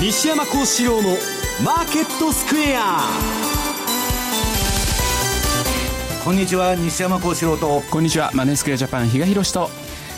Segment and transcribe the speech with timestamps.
[0.00, 1.10] 西山幸四郎の
[1.62, 3.02] マーケットスクエア。
[6.24, 7.82] こんにちは西山幸四郎と。
[7.90, 9.68] こんにちはマネースクエアジャパン比嘉宏と。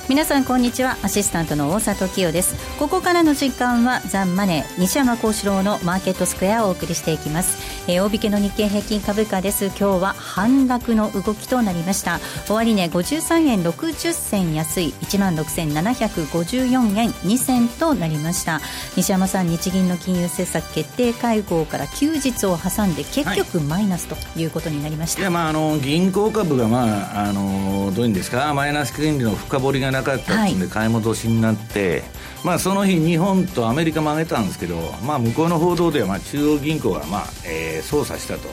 [0.08, 0.98] 皆さんこんにちは。
[1.02, 2.54] アシスタントの大里清です。
[2.78, 9.66] ここからの時間はザンマネー西山幸四郎のマーケットスクエアをお送りしていきます、えー、大引けの日経平均株価です。
[9.66, 12.20] 今日は反落の動きとなりました。
[12.46, 14.94] 終値53円60銭安い。
[15.00, 18.60] 1万6754円2銭となりました。
[18.96, 28.52] 西山さん日銀の金融政策決定会合から休日を挟んで結局マイナスということになりました、はい、いやまああの銀行株がまああのどういうんですか？
[28.54, 32.02] マイナス金利の深掘りがなかったんで買い戻しになって、はい、
[32.44, 38.48] まあ、その日日本とアメリカも上げたんですけど、まあ、向こうの報道ではまあ中央銀行がまあ、えー、操作したと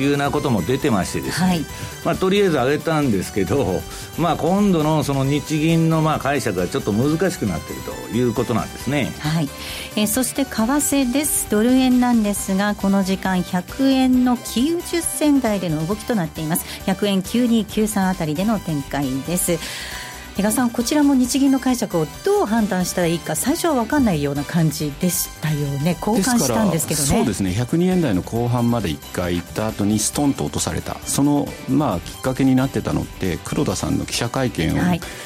[0.00, 1.60] いうようなことも出てましてですね、はい、
[2.04, 3.80] まあ、とりあえず上げたんですけど、
[4.18, 9.48] まあ、今度のその日銀のまあ解釈がちょっと難しくなっているということなんですね、はい。
[9.96, 11.48] えー、そして為替です。
[11.50, 16.64] ドル円なんですがこの時間100円の90銭台での動きとなっています。
[16.84, 19.58] 100円9293あたりでの展開です
[20.38, 25.96] 比嘉さん、こちらも日銀の解釈をどう判断したらいいか最初は分かんないような感じでしたよね。
[26.00, 27.08] 交換したんですけどね。
[27.08, 27.50] そうですね。
[27.50, 30.96] 102円台の後半まで1回行った後にストンと落とされた。
[31.00, 34.78] その、まあ、きっかけになってたのって黒田さんの記者会見を、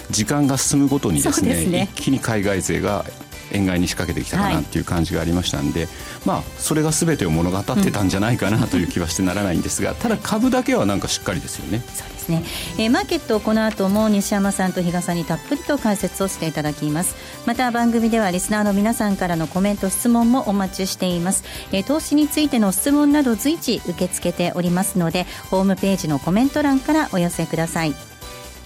[0.08, 3.04] 時間が進むごとにですね、ね、一気に海外勢が
[3.52, 5.88] 円買いに仕掛けてきたかなっていう感じがありましたんで、はい、
[6.24, 11.82] まあそれが全てを物語ってたんじゃないかなという気はしてならないんですが、ただ株だけはなんかしっかりですよね。
[11.94, 12.44] そうですね、
[12.78, 17.16] えー、マーケットこの後も西山さんと比嘉さんにたっぷりと解説をしていただきます。
[17.46, 28.11] また番組ではリスナーの皆さんからのコメント質問もお待ちしています、えー、投資についての質問など随時受け付けておりますのでホームページのコメント欄からお寄せください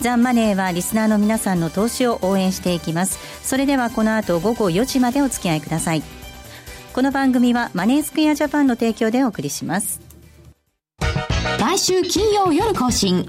[0.01, 3.19] ザ・マネーはリスナーの皆さんの投資を応援していきます。
[3.43, 6.03] それではこの後午後4時までお付き合いください。
[6.93, 10.01] この番組はマネースクエアジャパンの提供でお送りします。
[11.61, 13.29] 毎週金曜夜更新。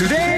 [0.00, 0.29] Today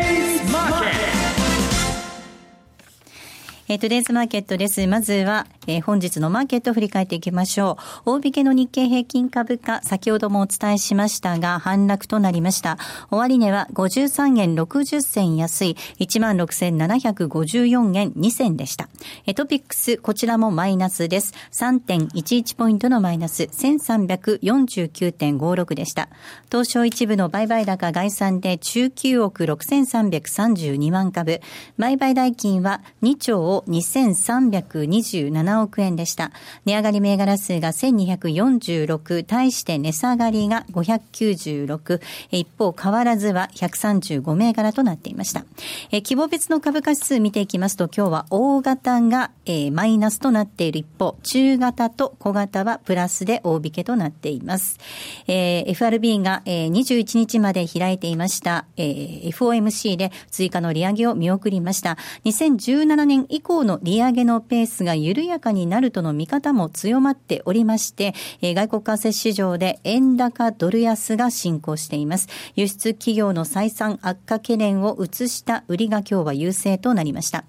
[3.72, 4.86] えー、トゥデイズマーケットです。
[4.86, 8.16] まずは、えー、本日のマーケットを振り返っていきましょう。
[8.16, 12.76] 大引けの日経平均株価、先ほどもお伝えしましたが、反落となりました。
[13.10, 18.90] 終値は53円60銭安い、16,754円2銭でした。
[19.24, 21.32] えトピックス、こちらもマイナスです。
[21.52, 26.10] 3.11ポイントのマイナス、1349.56でした。
[26.50, 31.40] 東証一部の売買高概算で19億6332万株。
[31.78, 36.32] 売買代金は2兆を2327億円でした。
[36.64, 42.00] 値上がり銘柄数が1246、対して値下がりが596、
[42.30, 45.44] 一方変わらずは135銘柄となっていました。
[45.90, 54.78] え規模別の株価指数見ていきますと、今日は大型が、えー、マイナスとなっている一方、中型と小型はプラスで大引けとなっています。
[55.26, 61.96] えー、FRB が、えー、21日まで開いていました、えー、FOMC で追加の利上げを見送りました。
[62.24, 72.28] 2017年以降の利上げのペースが緩やかになるとの見方も強まっておりまして、え外国為替市場で円高ドル安が進行しています。
[72.56, 77.44] 輸出企業の採算悪化懸念を移した売りが今日は優勢となりました。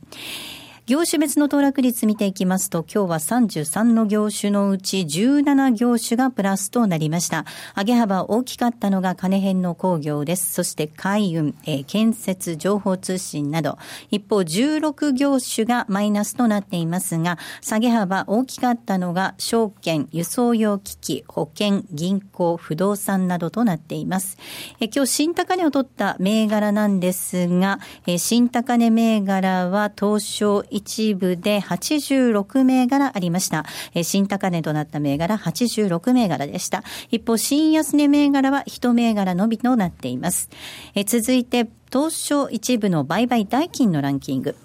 [0.85, 7.45] 業種別の騰落率見ていきますと、今日は33の業種のうち17業種がプラスとなりました。
[7.74, 10.51] 上げ幅大きかったのが金編の工業です。
[10.51, 13.77] そして海運、えー、建設、情報通信など、
[14.12, 24.38] 一方16業種がマイナスとなっていますが、下げ幅大きかったのが証券、輸送用機器、保険、銀行、不動産などとなっています。
[24.81, 33.65] えー、今日新高値を取った銘柄なんですが、えー、新高値銘柄は東証一部で86銘柄ありました。
[34.01, 36.83] 新高値となった銘柄86銘柄でした。
[37.11, 40.49] 一方、新安値銘柄は1銘柄のみとなっています。
[41.05, 44.55] 続いて、東証一部の売買代金のランキング。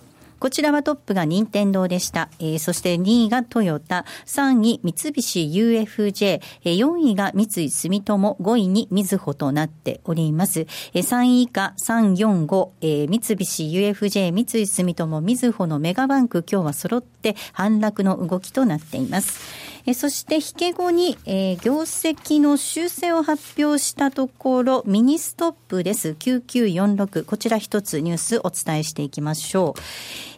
[0.41, 2.29] こちらはトップが任天堂でした。
[2.39, 10.61] えー、そして2位がトヨタ、3位三菱 UFJ、えー、4位が三井住友、5位にみずほとなっております。
[10.95, 19.69] えー、3位以下345、えー、三菱 UFJ、三井住友、みずほのメガバンク今日は揃って反落の動きとなっています。
[19.89, 26.11] えそして引け後に、えー、業績の修正を発表したところ、ミニストップです。
[26.11, 27.25] 9946。
[27.25, 29.81] こちら一つニュースお伝えしていきましょう。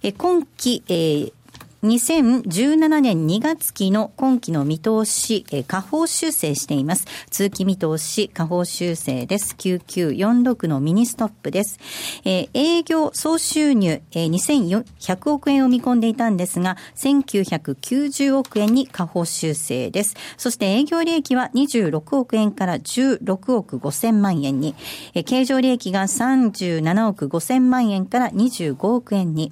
[0.05, 1.33] え今期、えー
[1.83, 7.07] 2017年2月期の今期の見通し、え下方修正しています。
[7.31, 9.55] 通期見通し、下方修正です。
[9.57, 11.79] 9946のミニストップです。
[12.27, 20.17] えー、営業総収入、えー、2100億円を見込んでいたんですが、1990億円に下方修正です。
[20.37, 24.75] そして営業利益は26億円から16億5000万円に、
[25.15, 29.51] えー、経常利益が37億5000万円から25億円に、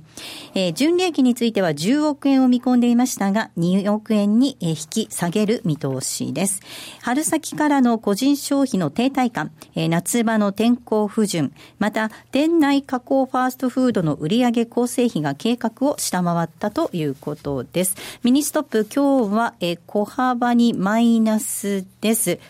[0.55, 6.61] えー、純利益については10億億円を見込んでいましたが、2億円に引き下げる見通しです。
[7.01, 17.97] 春先からの個人消費の停滞感、夏場の天候不順、また、店内加工ファーストフードの売上構成比が計画を下回ったということです。
[18.25, 19.55] ミニストップ、今日は
[19.87, 22.41] 小幅にマイナスです。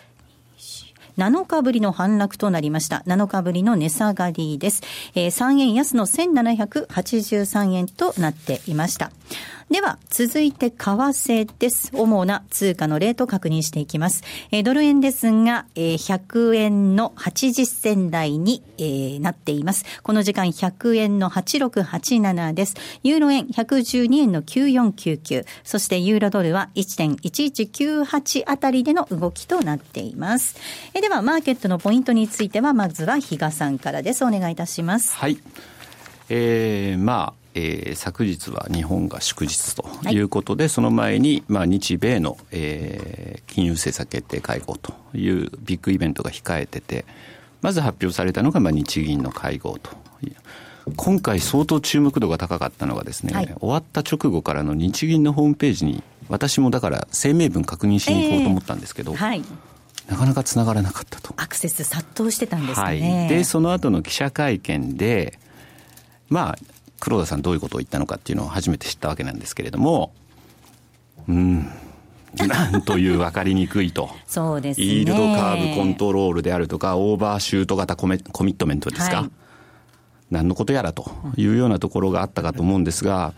[1.19, 3.03] 7日ぶりの反落となりました。
[3.05, 4.81] 7日ぶりの値下がりです。
[5.15, 9.11] えー、3円安の1783円となっていました。
[9.69, 11.91] では、続いて為替です。
[11.93, 14.23] 主な通貨のレート確認していきます。
[14.49, 19.85] えー、ドル円ですが、えー、100円の80銭台に、えー、なっています。
[20.01, 22.77] この時間100円の8687です。
[23.03, 25.45] ユーロ円112円の9499。
[25.63, 30.57] そしてユーロドルは1.1198あたりでの動きとなっています。
[30.95, 34.25] えー、では、マーケットのポイントについては、まずは比嘉さんからです。
[34.25, 35.15] お願いいたします。
[35.15, 35.37] はい。
[36.29, 40.19] えー、まあ、えー、昨日は日本が祝日とい。
[40.19, 47.05] うことで、はい、その前に、まあ、日米の、えー、金融政策決定会合というビッグイベントが控えてて、
[47.61, 49.91] まず発表されたのが、まあ、日銀の会合と。
[50.95, 59.43] 今回相当注目度が高かったのがですね、はい、終わった直後からの日銀のホームページに、私もだから声明文確認しに行こうと思ったんですけど、えーはい。
[60.07, 61.33] なかなかつながらなかったと。
[61.37, 62.83] アクセス殺到してたんですね。
[62.83, 62.99] はい、
[63.29, 65.37] で、その後の記者会見で、
[66.29, 66.57] まあ、
[66.99, 70.11] 黒田さんどういうことを言ったのかっていうのを初めて知ったわけなんですけれども、
[71.27, 71.69] うん、
[72.47, 74.09] なんという分かりにくいと。
[74.27, 74.85] そうですね。
[74.85, 79.17] イールドカーブコントロールであるとか、オーバーシュート型コミットメントですか？
[79.17, 79.29] はい
[80.31, 83.33] 何のことやらというようなところがあったかと思うんですが、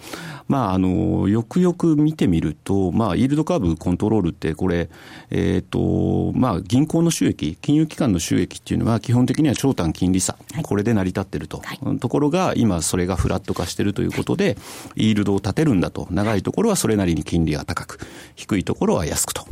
[0.47, 4.89] まあ、あの、よくよく見てみると、まあ、イールドカーブコントロールって、これ、
[5.29, 14.57] えっ、ー、と、まあ、銀行の収益、金融機関の収益っていうのは、基本的には長短金利差、はい、これで成り立ってると、はい、ところが、今、それがフラット化してるということで、
[14.97, 17.99] イールドを立てるんだと、長いところはそれなりに金利が高く、
[18.35, 19.45] 低いところは安くと。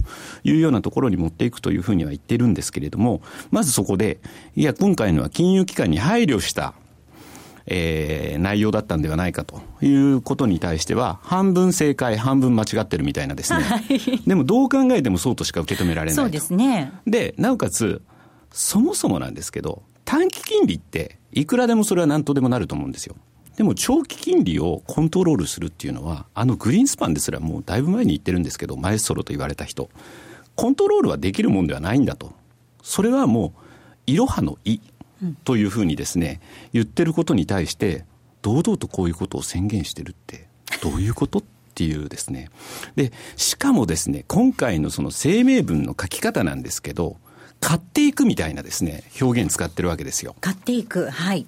[0.44, 3.22] いうようなところに持っていくというふうには言ってるんですけれども、
[3.52, 4.20] まずそこで、
[4.56, 6.74] いや、今回のは金融機関に配慮した
[7.72, 13.62] えー、内容だったんではないかということに対しては、半分正解、半分間違ってるみたいなですね。
[13.64, 16.92] はい、でもどう考えてもそうとしか受け止められないそうですね。
[17.06, 18.02] で、なおかつ、
[18.52, 23.16] そもそもなんですけど、短期金利って、いくらでもそれは何とでもなると思うんですよ。
[23.56, 29.90] でも長期金利をコントロールするっていうのは、あのグリーンスパンですらもうだいぶ前に言ってるんですけど、マエストロと言われた人、
[30.56, 32.34] コントロールはできるもんではないんだと。
[32.82, 33.54] それはも
[34.08, 34.80] う、いろはのい。
[35.44, 36.42] というふうにですね、
[36.74, 38.06] 言ってることに対して、
[38.42, 40.48] 堂々とこういうことを宣言してるって、
[40.82, 41.44] どういうことっ
[41.76, 42.50] ていうですね。
[42.96, 47.18] で、しかもですね、今回のその声明文の書き方なんですけど、
[47.60, 50.36] 買っていくみたいなですね、表現使ってるわけですよ。
[50.40, 51.10] 買っていく。
[51.10, 51.46] はい。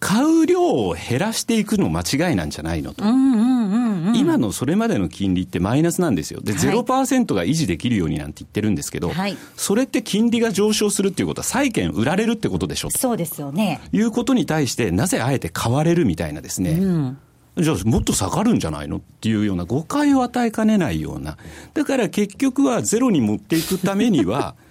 [0.00, 3.04] 買う量を減らしていくの間違いなんじゃないのと。
[3.04, 6.40] 今のそれまでの金利ってマイナスなんですよ。
[6.40, 13.80] で、0%が維持できるようになんて言ってるんですけど、はい、それって金利が上昇するっていうことは債券売られるってことでしょそうですよね。
[13.92, 16.72] いうことに対して、なぜあえて買われるみたいなですね。
[16.72, 17.18] うん
[17.58, 21.36] じゃあもっと下がるんじゃないのっていうような誤解を与えかねないような。
[21.74, 24.54] だから結局はゼロに持っていくためには、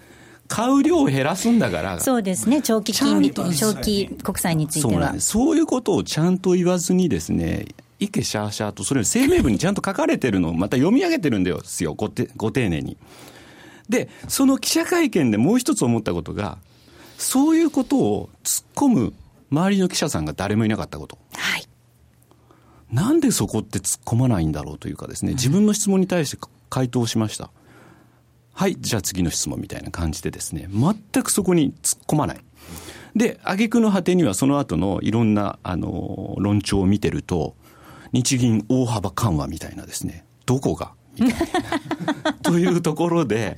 [0.49, 1.99] 買う量を減らすんだから。
[2.01, 2.61] そうですね。
[2.61, 5.11] 長期金利、長期国債については。
[5.11, 7.67] そうそういうことをちゃんと言わずにですね、
[7.99, 12.97] いけしゃーしゃーと、それ声明文にちゃんと書かれてるのをまた読み上げてるんですよ、ごてご丁寧に。
[13.87, 16.57] で、その記者会見でもう一つ思ったことが、
[17.17, 19.13] そういうことを突っ込む
[19.51, 21.19] 周りの記者さんが誰もいなかったこと。
[21.33, 21.65] はい。
[22.91, 26.37] なんでそこって突っ込まないんだろうというかですね、自分の質問に対して
[26.69, 27.51] 回答しました。
[28.59, 32.41] はい、じゃあ次の質問みたいな感じでですね、全くそこに突っ込まない。
[33.15, 37.55] で、挙句の果てにはその後のいろんな、あの、論調を見てると、
[38.11, 41.47] 日銀大幅緩和みたいなですね、どこがみたい
[42.23, 42.33] な。
[42.41, 43.57] というところで、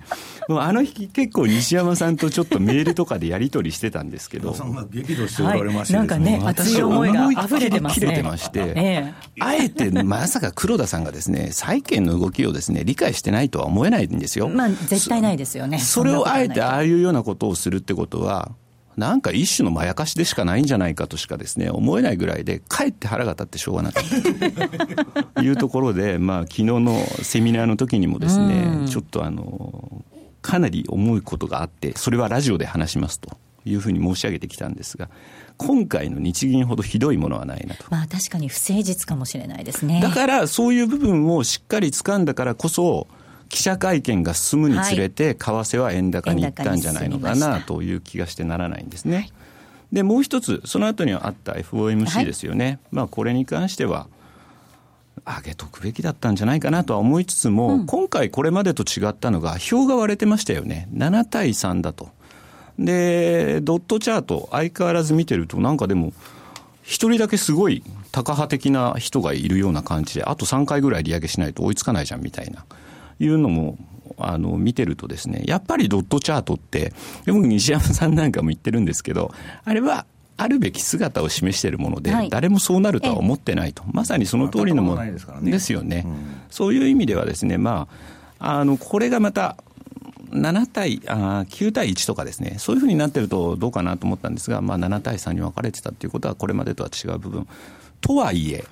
[0.50, 4.54] あの日結構西山さんとちょっとメールとかでやり取りしてたんですけど。
[4.54, 8.06] さんが激怒しておられました、ねはい、なんかね、熱い思いが溢れてますね。
[8.08, 14.50] 切れてまして、ええ、あえてまさか黒田さんがですね、債券の動きをですね、理解してないとは思えないんですよ。
[14.50, 15.80] まあ絶対ないですよね。
[15.80, 18.52] それをあえてああいうようなことをするってことは、
[18.98, 30.04] なんか一種のまやかしでしかないんじゃないかとしかですね、思えないぐらいで、かえって腹が立ってしょうがなかったと いうところで、まあ、昨日のセミナーの時にもですね、ちょっとあの、
[30.42, 35.10] かなり重いことがあって、それはラジオで話しますというふうに申し上げてきたんですが、
[35.58, 37.86] 今回の日銀ほどひどいものはないなと。
[37.90, 40.02] まあ確かに不誠実かもしれないですね。
[40.02, 43.08] だからそういう部分をしっかり掴んだからこそ、
[43.52, 49.30] 記者会見が進むにつれて、為替は円高にいったんじゃないのかなという気がしてならないんですね。
[49.92, 52.66] で、もう一つ、その後にはあった FOMC ですよね。
[52.66, 54.08] はい、まあ、これに関しては、
[55.26, 60.88] 上げとくべきだったんじゃないかなとは思いつつも、うん、今回これまでと違ったのが、票が割れてましたよね。
[60.94, 62.10] 7対3だと。
[62.80, 66.14] で、ドットチャート、相変わらず見てると、なんかでも、
[66.84, 72.66] 一人だけすごいタカ派的な人がいるような感じで、あと3回ぐらい利上げしないと追いつかないじゃんみたいな。
[73.24, 73.78] いうのも、
[74.18, 76.94] あの、見てるとですね、やっぱりドットチャートって、
[77.26, 80.06] 僕西山さんなんかも言ってるんですけど、あれは、
[80.38, 86.16] あるべき姿を示しているもので、はい、誰もそうなるとは思ってないと、まさにその通りのものですよね、うん、
[86.50, 87.88] そういう意味ではですね、ま
[88.40, 89.58] あ、あのこれがまた
[90.32, 97.48] 7対あ9対1とかですね、そういうふうになってるとどうかなと思ったんですが、まあ、7対3に分かれてたっていうことは、これまでとは違う部分。
[98.00, 98.66] とはいえ、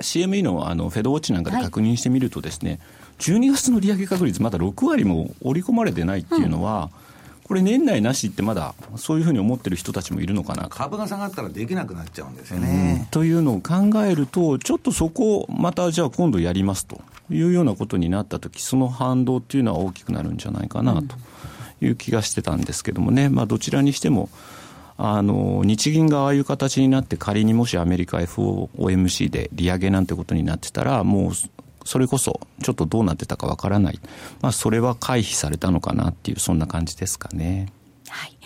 [0.00, 2.80] CME のあのフェドウォッチなんかで確認してみるとですね、はい
[3.18, 6.90] 12月の利上げ確率まだ6割も織り込まれてないっていうのは、
[7.38, 12.98] うん、これ年内なしってまだそういうふうに思ってる人たちもいるのかな株が下がったらできなくなっちゃうんですよね。
[13.02, 21.16] うん、というのを考えるとちょっとそこをまたじゃあ今度やりますというようなことになった時その反動っていうのは大きくなるんじゃないかなと
[21.80, 24.28] いう気がしてたんですけどもね、まあ、どちらにしても
[24.96, 31.32] あの日銀がああいう形になって仮にもしアメリカ FOMC で利上げなんてことになってたらもう
[31.88, 34.00] それこそちょっとどうなってたかわからない、
[34.42, 37.72] まあ、それは回避されたのかなっていう、そんな感じですかね。
[38.10, 38.36] はい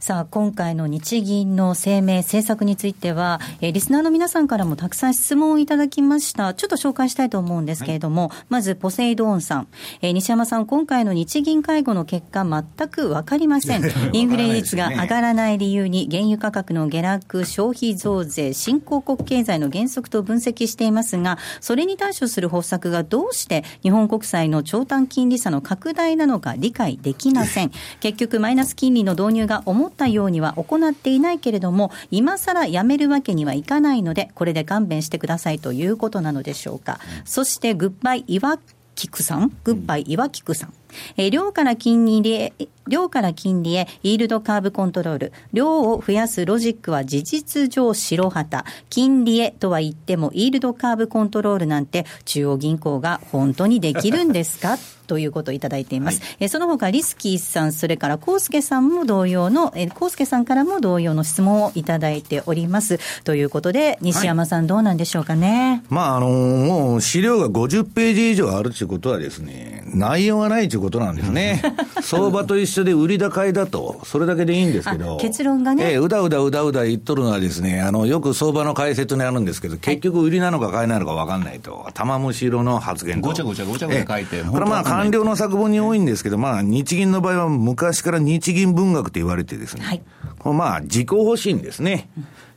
[0.00, 6.54] さあ、今回の日銀の声明、政策については、えー、リスナーの皆さんからもたくさん質問をいただきました。
[6.54, 9.68] ちょっと紹介したいと思うんですけれども、はい、まず、ポセイドーンさん。
[10.00, 13.82] えー、西山さん、今回の日銀会合の結果、全くわかりません。
[14.14, 27.70] インフレ率が上がらない理由に、原油価格の下落、消費増税、新興国経済の原則と分析していますが、それに対処する方策がどうして日本国債の長短金利差の拡大なのか理解できません。
[28.00, 37.00] 結局、マイナス金利の導入が思ったようには行っていないけれども、今更やめるわけにはいかないので、これで勘弁してくださいということなのでしょうか。
[37.20, 38.58] うん、そして、グッバイ岩
[38.94, 40.74] 菊さん、グッバイ岩菊さん。
[41.16, 42.52] えー、量から金利で、
[42.88, 45.32] 量から金利へイールドカーブコントロール。
[45.52, 48.64] 量を増やすロジックは事実上白旗。
[48.88, 54.76] 金利へとは言ってもイールドカーブコントロールなんて中央銀行が本当にできるんですか？
[55.10, 56.20] ということをいただいています。
[56.20, 63.00] はい、えその他、リスキーさん、それからコウスケさんも同様の、えコウスケさんからも同様の質問をいただいております。
[63.24, 65.82] ということで、西山さん、どうなんでしょうかね？
[65.88, 71.62] まあ、あのー、もう資料が50ページ以上あるということはですね、内容がないということなんですね。
[72.02, 75.16] 相場と一緒で売り高いだと、それだけでいいんですけど。
[75.18, 75.92] 結論がね。
[75.92, 81.88] えー、うだうだうだうだ言っとるのはですね、あの、よく相場の解説にあるんですけど、結局売りなのか買いなのか分かんないと。
[81.94, 83.28] 玉虫色の発言と。
[83.28, 84.42] ごちゃごちゃごちゃごちゃ書いて。
[84.42, 89.84] これまあ官僚の作文に多いんですけど、まあ日銀の場合は昔から日銀文学と言われてですね。
[89.84, 90.02] はい、
[90.38, 92.08] これまあ自己保身ですね。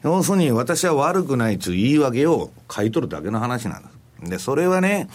[0.04, 4.04] 要するに私は悪くないという言い訳を買い取るだけの話なんです。
[4.30, 5.10] で、それはね、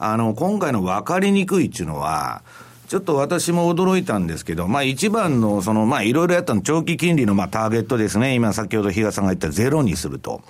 [0.00, 2.42] あの、今回の分かりにくいっていうのは、
[2.88, 8.34] ちょっと私も驚いたんですけど、まあ一番の、その、まあいろいろやったの、長期金利のまあターゲットですね。
[8.34, 10.42] 今先ほど比嘉さんが言ったゼロにすると。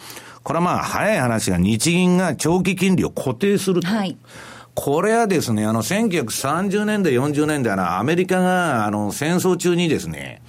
[0.42, 3.88] これはまあ早い話が日銀が長期金利を固定すると。
[3.88, 4.16] はい。
[4.75, 10.40] これはですね、あの、1930年代、40年代のアメリカが、あの、戦争中にですね、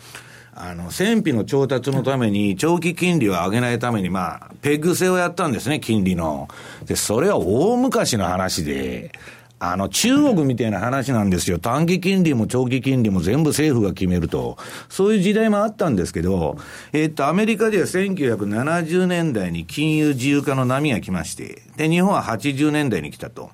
[0.64, 6.50] あの、戦費の調達のために、長期金利を上げないために、まあ、ペグ制をやったんですね、金利の。
[6.86, 9.12] で、それは大昔の話で、
[9.58, 11.58] あの、中国みたいな話なんですよ。
[11.58, 14.58] 短期金利も長期金利も全部政府が決めると。
[14.88, 16.58] そういう時代もあったんですけど、
[16.94, 23.50] えっと、アメリカでは1970年代に金融自由化の波が来まして、で、日本は80年代に来たと。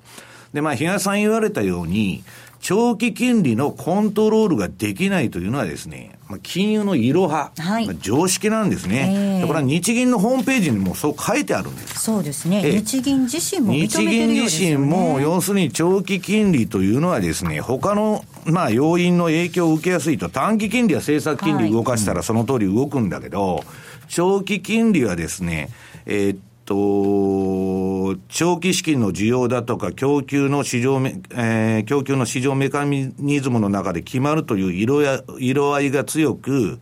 [0.52, 2.22] で、まあ、比嘉さん言われたように、
[2.68, 11.98] 長期金利のコントロールができないというのはですね、まあ、金融のいろは、はい、まあ、常識なんですね、えー、これは日銀のホームページにもそう書いてあるんです。
[12.00, 23.64] そうですね、日銀自身も、ね、日銀自身も、要するに長期金利というのはですね、他のまあ要因の影響を受けやすいと、短期金利は政策金利動かしたらその通り動くんだけど、はい、
[24.08, 25.70] 長期金利はですね、
[26.04, 36.78] えー、っと、長期資金の需要だとか、供給の市場め、えー、供給の市場メカニズムの中で決まるという色や、色合いが強く、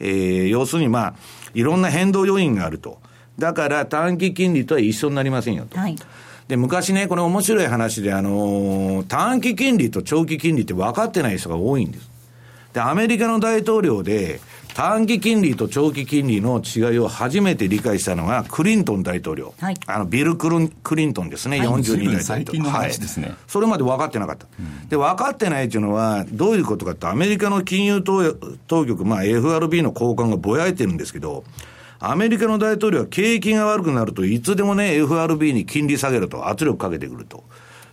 [0.00, 1.14] えー、要するにまあ、
[1.52, 2.98] いろんな変動要因があると。
[3.38, 5.78] だから短期金利とは一緒になりませんよと。
[5.78, 5.96] はい、
[6.48, 12.08] で、昔ね、これ面白い話で、あのー、短期金利と長期金利って分かってない人が多いんです。
[12.72, 14.40] で、アメリカの大統領で、
[14.76, 19.54] 短期金利と長期金利の違いを初めて理解したのが、クリントン大統領。
[19.58, 23.36] はい、あの、ビルクル・クリントンですね、はい、42代最近の話ですね、はい。
[23.46, 24.46] それまで分かってなかった。
[24.60, 31.44] うん、で、分かってないっていうのは、どういうことかって、アメリカの金融当局、まあ、FRB の高官がぼやいてるんですけど、
[31.98, 37.44] アメリカの大統領は景気が悪くなるといつでもね、FRB に金利下げると圧力かけてくると。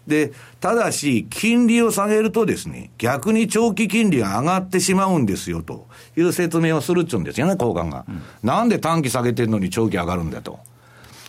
[0.06, 8.06] で、ただし、金利を下げるとですね、逆に長期金利が上がってしまうんですよという説明をするっちゅうんですよね、高官が。
[8.08, 10.60] うん、なんで短期下げてるのに長期上がるんだと。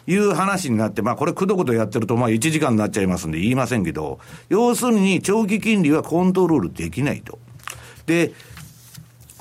[0.06, 4.18] いう話になって、まあこれくどくどやってると、まあ1時間になっちゃいますんで言いませんけど、
[4.50, 7.38] 要するに長期金利はコントロールできないと。
[8.04, 8.32] で、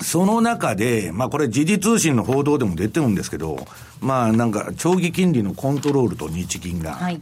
[0.00, 3.66] その中で、まあこれ時事通信の報道でも出てるんですけど、
[4.00, 7.20] まあなんか長期金利のコントロールと日銀が、はい、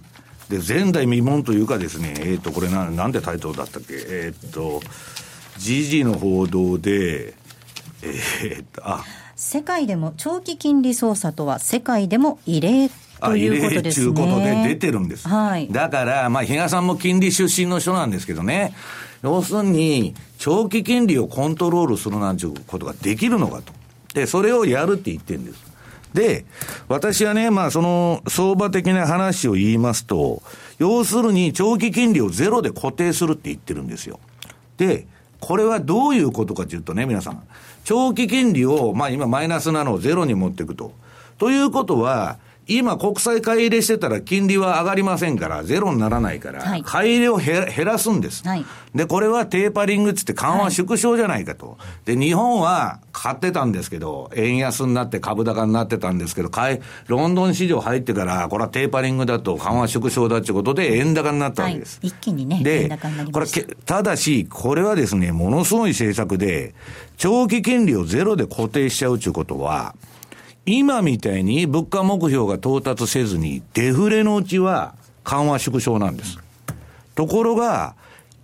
[0.48, 3.94] で、前代未聞というかですね、えっ、ー、と、これな、なんでタイトルだったっけ？
[3.94, 4.80] えっ、ー、と、
[5.58, 7.34] 時事の報道で、
[8.02, 9.04] えー、っと、あ。
[9.36, 14.06] 世界でも、長期金利操作とは世界でも異例ということですね。
[14.06, 15.28] いうことで出てるんです。
[15.28, 15.68] はい。
[15.70, 18.74] だから、まあ、比嘉さんも金利出身の人なんですけどね、
[19.22, 23.72] 要するに、長期金利をコントロールするなんていうことができるのかと。
[24.14, 25.72] で、それをやるって言ってるんです。
[26.12, 26.44] で、
[26.88, 30.42] 私はね、まあその相場的な話を言いますと、
[30.78, 34.20] 要するに長期金利をゼロで固定するって言ってるんですよ。
[34.76, 35.06] で、
[35.40, 37.42] これはどういうことかというとね、皆さん。
[37.84, 40.92] 長期金利を、まあ今マイナスなのをゼロに持っていくと。
[41.38, 51.76] ということは、今国債買い入れしてたら金利は上がりませんから、ゼロにならないから、はい、買い入れを減らすんです、はい、で、これはテーパリングっつって緩和縮小じゃないかと。
[52.04, 61.98] で、日本は買ってたんですけど、円安になって株高になってたんですけど、買い、ロンドン市場入ってから、これはテーパリングだと緩和縮小だってことで円高になったわけです。
[62.00, 62.98] はい、一気にね、で、
[63.32, 63.46] これ、
[63.84, 66.74] ただし、これはですね、ものすごい政策で、
[67.16, 69.94] 長期金利をゼロで固定しちゃうということは、
[70.64, 74.94] 今みたいに物価目標が到達せずに、デフレのうちは
[75.24, 76.38] 緩和縮小なんです。
[77.14, 77.96] ところが、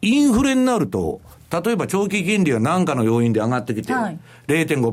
[0.03, 4.91] インフレになると、例えば長期金利が何かの要因で上がってきて、はい、0.5%、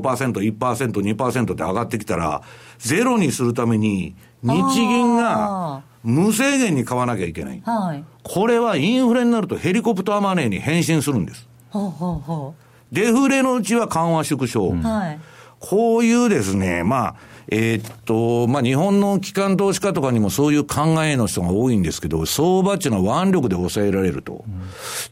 [0.56, 2.42] 1%、2%で上がってきたら、
[2.78, 7.62] ゼロにするために、日銀が無制限に買わなきゃいけない。
[7.64, 11.48] はい、これはインフレになるとヘリコプターマネーに変身するんです。
[11.70, 14.68] ほうほうほうデフレのうちは緩和縮小。
[14.68, 15.18] うんはい
[15.60, 17.16] こういうですね、まあ、
[17.48, 24.44] えー、っと、まあ、日本の機関投資家とかにもそういう考えの人が多いんですけど、相場っていうのは腕力で抑えられると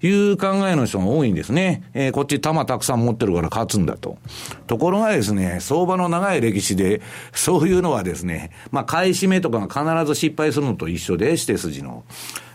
[0.02, 1.85] いう考えの人が多いんですね。
[1.94, 4.18] えー、こっち玉たくさん持ってるから勝つんだと。
[4.66, 7.00] ところがですね、相場の長い歴史で、
[7.33, 12.02] そういうのはですね、まあ、買い占めとかが必ず失敗するのと一緒で、指定筋の。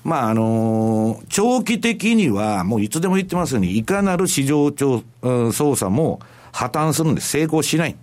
[0.03, 6.19] まあ、あの、長期的には、もういつでも言ってますように、いかなる市場調、操作も、
[6.51, 7.21] 破綻するんで。
[7.21, 7.95] 成功しない。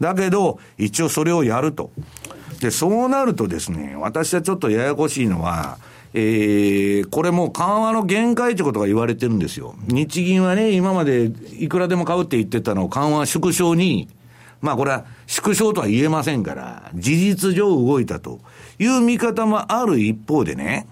[0.00, 1.90] だけど、一応それをやると。
[2.60, 5.78] で、そうなるとですね、私はちょっとややこしいのは、
[6.16, 9.74] えー、これもう緩和の限界ということが言われてるんですよ。
[9.88, 14.08] 日銀はね、今までいくらでも買うって言ってたのを緩和縮小に、
[14.60, 18.40] まあこれは縮小とは言えませんから、事実上動いたと
[18.78, 20.86] いう見方もある一方でね、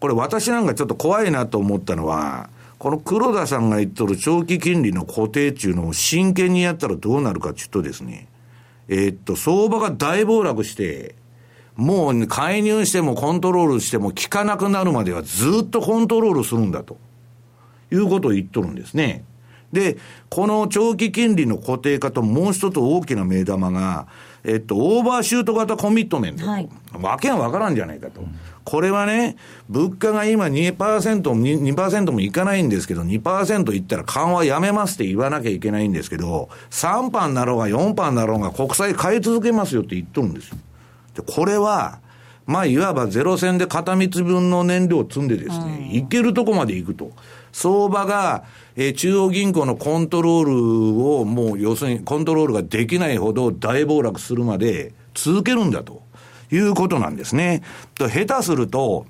[0.00, 8.28] これ私なんかちょっと怖いなと思ったのは、この黒田さんが言っとる長期金利の固定っていうのを真剣にやったらどうなるかっていうとですね、
[8.86, 11.16] えー、っと、相場が大暴落して、
[11.74, 16.98] もう介入してもコントロールしても効かなくなるまではずっとコントロールするんだと
[17.92, 19.24] いうことを言っとるんですね。
[19.72, 19.98] で、
[20.30, 24.06] この長期金利の固定化ともう一つ大きな目玉が、
[24.44, 26.50] えっと、オーバーシュート型コミットメントと。
[26.50, 28.22] はい、わけがわからんじゃないかと。
[28.68, 29.36] これはね、
[29.70, 40.58] 物価が今2%、2%, 2もいかないんですけど、2%いったら緩和やめますって言わなきゃいけないんですけど、3パーになろうが4パーになろうが国債買い続けますよって言っとるんですよ。
[41.14, 42.00] で、これは、
[42.44, 47.12] まあ、いわばゼロ戦で片道分の燃料を積んでですね、いけるとこまで行くと。
[47.52, 48.44] 相場が、
[48.76, 56.02] えー、中央銀行のコントロールをもう要するにコントロールができないほど大暴落するまで続けるんだと
[56.50, 57.62] いうことなんですね。
[57.94, 59.06] と下手すると、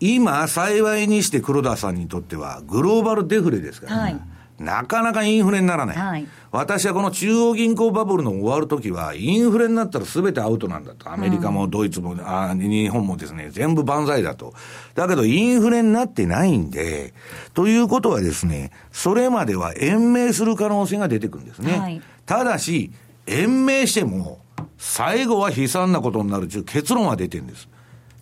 [0.00, 4.20] 今、幸いにして黒田さんにとっては、グローバルデフレですから、ね、はい
[4.60, 5.96] なかなかインフレにならない。
[5.96, 11.10] はい、私はこの中央銀行バブルの終わるときは、インフレになったらすべてアウトなんだと。
[11.10, 14.52] アメリカもドイツも、うん、あ日本もですね、全部万歳だと。
[14.94, 17.14] だけど、インフレになってないんで、
[17.54, 21.78] ということはですね、それまでは延命する可能性が出てくるんですね。
[21.78, 22.92] はい、ただし、
[23.26, 24.40] 延命しても、
[24.80, 27.68] 最後は悲惨なことになるという結論は出てるんです。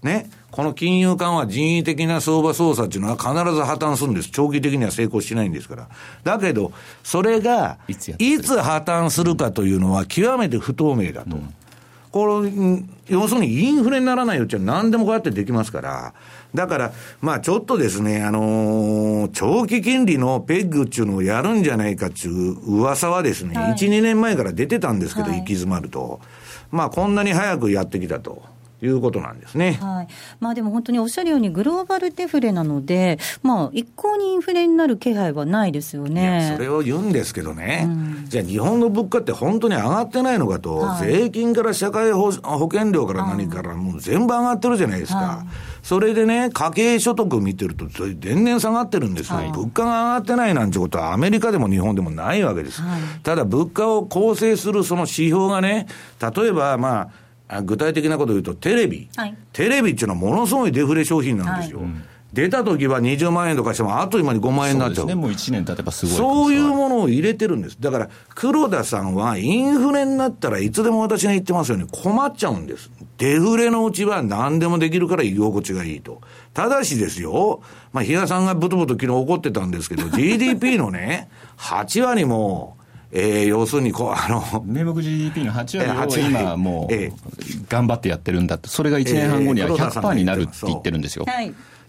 [0.02, 0.28] ね。
[0.50, 4.30] この金融緩和人為的な相場操作っていうのは必ず破綻するんです。
[4.30, 5.88] 長期的には成功しないんですから。
[6.24, 6.72] だけど、
[7.04, 11.36] それが、いつ破綻するかというのは極めて不透明だと。
[11.36, 11.54] うん、
[12.10, 12.50] これ、
[13.08, 16.12] 要するにインフレにならないうちは何でもこうやってできますから。
[16.54, 26.20] だから、まあちょっとですね、あのー、長期金利のペッグっていうのをやるんじゃないかっていう噂はですね、はい、1、2年前から出てたんですけど、はい、行き詰まると。
[26.70, 28.42] まあこんなに早くやってきたと。
[28.80, 29.78] いうことなんですね。
[29.80, 30.08] はい。
[30.40, 36.52] まあでも本当におっしゃるようにグローバルデフレなので、まあ一向にインフレになる気配はないですよね。
[36.54, 45.18] それを言うんですけどね、うん、じゃあ日本の物価って本当に上がってないのかと、はい、税金から社会保険料から何からもう全部上がってるじゃないですか。
[45.18, 45.46] はい、
[45.82, 52.82] それでね、家計所得見てると、年々下がってるんですよ、はい、物価が上がってないなんてことは、アメリカでも日本でもないわけです。
[53.22, 55.86] ただ、物価を構成するその指標がね、
[56.20, 57.08] 例えば、まあ、
[57.64, 61.80] 具体的なことを言うと、テレビ、はい、テレビっていうのはものすごいデフレ商品なんですよ。
[61.80, 61.88] はい
[62.32, 65.04] 出た時は20万円とかしても、あっという間に5万円になっちゃう。
[65.06, 66.14] うね、もう1年経てばすごい。
[66.14, 67.78] そういうものを入れてるんです。
[67.80, 72.90] だから、黒田さんはインフレになったらいつでも私が言ってますように困っちゃうんです。
[73.16, 76.20] デフレのうちは何でもできるから居心地がいいと。
[76.52, 82.76] ただしですよ、まあ、比嘉さんがぶとぶと昨日怒ってたんですけど、 GDP のね、8割も、
[83.10, 87.12] えー、要するにこう、あの、名目 GDP の8割を今もう、
[87.68, 91.24] 頑張ってやってるんだって、それが1年半後には100%になるって言ってるんですよ。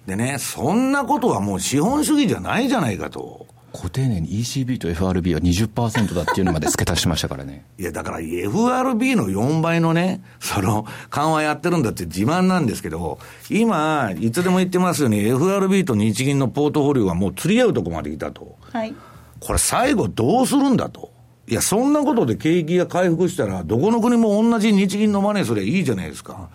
[0.07, 3.47] でね、そんなことはもう資本主義じゃないじゃないかと。
[3.71, 7.65] 固定年に ECB と FRB は20%だっていうのまで付け足しましたからね。
[7.77, 18.57] いや、だから FRB の4倍のね、その緩和やってるんだって自慢なんですけど、今、いつでも言ってますように、FRB と日銀のポートフォリオがもう釣り合うとこまで来たと。
[18.71, 18.93] はい。
[19.39, 21.11] これ最後どうするんだと。
[21.47, 26.49] いや、そんなことで景気が回復したら、どこの国も同じ日銀のマネーすりゃいいじゃないですか。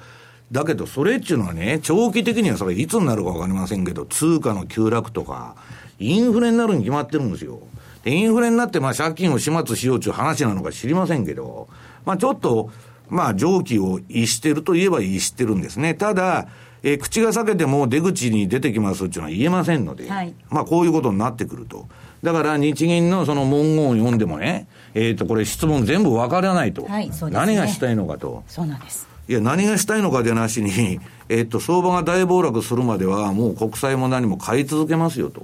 [0.52, 5.56] だけど、それっていうのはね、長期的にはそれいつになるかわかりませんけど、通貨の急落とか、
[5.98, 7.60] インフレになるに決まってるんですよ。
[8.04, 11.68] で、インフレになって、まあ、借金を始末しようという話なのか知りませんけど、
[12.04, 12.70] まあ、ちょっと、
[13.08, 15.94] まあ、蒸気を逸してるといえば逸してるんですね。
[15.94, 16.46] ただ、
[16.82, 21.88] えー、口が裂けても出口に出てきますっていうのは言えませんので、はい、まあ、こういうことになってくると。
[22.24, 28.42] だから日銀のその文言を読んでもね、えっ、ー、と、これ質問全部わからないと、はいね、何がしたいのかと。
[28.48, 29.06] そうなんです。
[29.28, 35.42] いや、何がしたいのかでなしに、えっ、ー、と、相場が大暴落するまでは、もう国債も何も買い続けますよと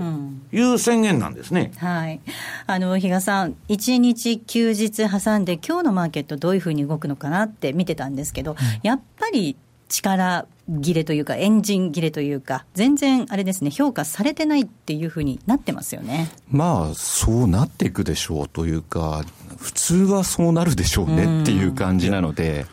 [0.53, 1.73] いう宣言なんですね。
[1.81, 2.21] うん、はい。
[2.67, 9.57] あの、比嘉さん、一日休日挟んで、今日のマーケットどういうふうに動くのかなって見てたんですけど、うん、やっぱり
[9.91, 10.47] 力
[10.83, 16.31] 切れというか、エンジン切れというか、全然あれですね、評価されてないっていうふうになってますよね。
[16.51, 19.25] まあ、そうなっていくでしょうというか、
[19.59, 22.67] 普通はそうなるでしょうねっていう感じなので。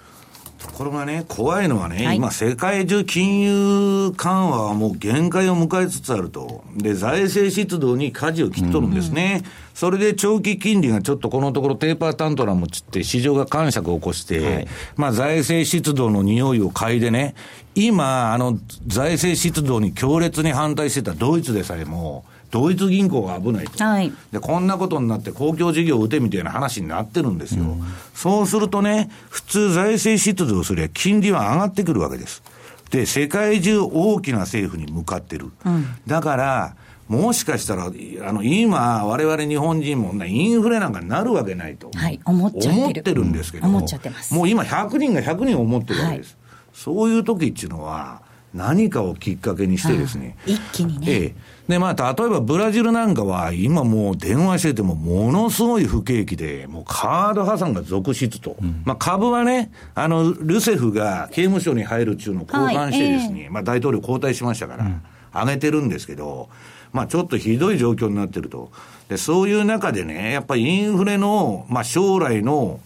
[0.68, 6.64] ところがね、怖いのはね、はい、今、世界中金融緩和はもう限界を迎えつつあると。
[6.76, 9.42] で、財政出動に舵を切っとるんですね。
[9.44, 17.34] うん、それで長期金利がちょっとこのところテーパータントラムつって、市場が感触を起こして、はい、まあ財政出動の匂いを嗅いでね、
[17.74, 27.84] 今、あの、財政出動に強烈に反対してたドイツでさえも、ドイツ銀行が危ないと、はい、でこんなことになって公共事業を打てみたいな話になってるんですよ、うん、
[28.14, 32.44] そうするとね、普通、財政出動すれば金利は上がってくるわけです。
[32.90, 35.52] で、世界中大きな政府に向かってる。
[35.66, 36.76] うん、だから、
[37.08, 41.90] もしかしたら、あの、今、われわれ日本人も、ね、インフレなんかなるわけないと。
[41.94, 44.34] はい、思っちゃって思ってるんですけど、思っちゃってます。
[44.34, 46.38] もう今100人が100人思ってるわけです。
[46.42, 48.22] はい、そういう時っていうのは、
[48.58, 50.36] 何かをきっかけにしてですね。
[50.46, 51.06] 一気にね。
[51.08, 51.36] ええ。
[51.68, 58.56] で、まあ、例えばブラジルなんかは、今もう電話してても、ものすごい不景気で、もうカード破産が続出と。
[58.62, 65.02] うん、まあ、株はね、あの、ルセフが刑務所に入るっていうのを交換してですね、はいえー、まあ、大統領交代しましたから、うん、
[65.34, 66.50] 上げてるんですけど、
[66.94, 68.72] まあ、ちょっとひどい状況になってると。
[69.10, 72.80] で、そういう中でね、やっぱりインフレの、まあ、将来の、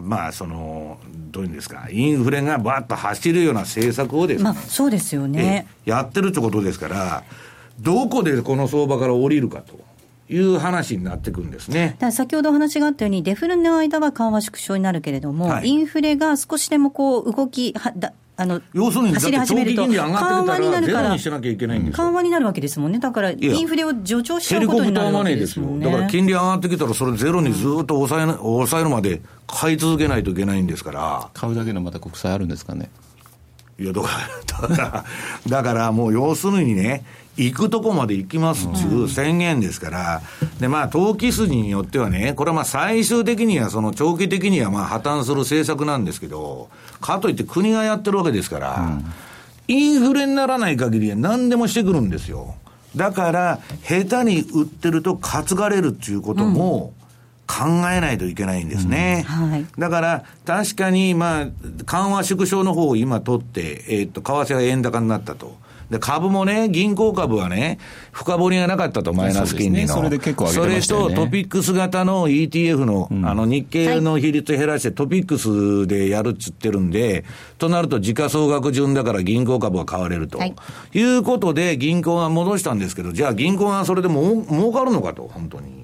[0.00, 0.98] まあ、その、
[1.30, 5.66] どういうんですか、インフレがばっと走るような政策をですね、まあ、そうですよね。
[5.84, 7.24] やってるってことですから、
[7.80, 9.88] どこでこの相場から降りるかと。
[10.30, 11.96] いう話になってくるんですね。
[11.98, 20.12] だ先ほどお話があったように、デフレの間は緩和縮小になるけれども、はい、インフレが少しでもこう動きはだあの要するに、走り始めると、緩
[20.46, 25.86] 和になるから、緩和になるわけですもんね、だからインフレを助長しちゃうことになるわけですもんね。
[25.86, 31.28] だから金利上がってきたら、それゼロにずっと抑え,、抑えるまで買い続けないといけないんですから。
[31.34, 32.90] 買うだけのまた国債あるんですかね。
[33.80, 34.08] いや、だか
[34.68, 35.04] ら、
[35.48, 37.04] だからもう要するにね、
[37.36, 40.22] 行くとこまで行きますっていう宣言ですから、
[40.58, 46.68] で、まあ、投機筋によってはね、これはまあ最終的には、その長期的にはまあ破綻する政策なんですけど、
[47.00, 48.98] かといって国がやってるわけですから、
[49.68, 52.56] インフレにならない限りは何でもしてくるんですよ。
[52.96, 56.92] だから、下手に売ってると担がれるっていうことも、
[57.48, 59.24] 考えないといけないんですね。
[59.26, 61.46] うんはい、だから、確かに、まあ、
[61.86, 65.56] 緩和縮小の方を今取って、えー、っと、為替が円高になったと。
[65.90, 67.78] で、株もね、銀行株はね、
[68.12, 69.88] 深掘りがなかったと、マイナス金利の。
[69.88, 71.00] そ、ね,、れで結構上げてましたね。
[71.02, 77.24] それとトピックス型の ETF の、うん、あの日経の比率減らしてトピックスでやるっつってるんで、
[77.56, 80.38] となると時価総額順だから銀行株は買われると。
[80.38, 80.54] はい、
[80.92, 85.77] いうことで銀行が戻したんですけど、じゃあ銀行がそれでも儲かるのかと、本当に。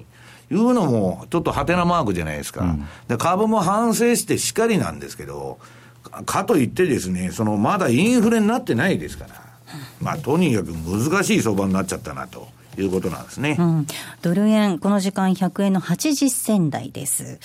[0.51, 2.63] いうのも、ちょっとハテナマークじゃないですか。
[2.63, 5.57] うん、で株も反省してしかりなんですけど、
[6.25, 9.45] かといってですね、そのまだインフレになってないですから。
[9.99, 12.47] まあ、とにかく難しい相場になっちゃったなと。
[12.77, 13.87] いうことなんですね、うん、
[14.21, 17.39] ドル円、この時間100円の80銭台です。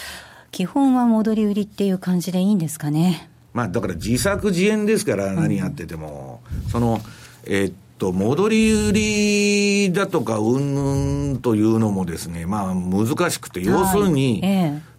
[0.51, 3.31] 基本は戻り売りっていう感じでいいんですかね？
[3.55, 7.01] まあ、だから自作自演ですから、何やってても、うん、その、
[7.45, 14.43] えー、っと、戻り売りだとか、うんぬんというのもですね、まあ、難しくて、要するに、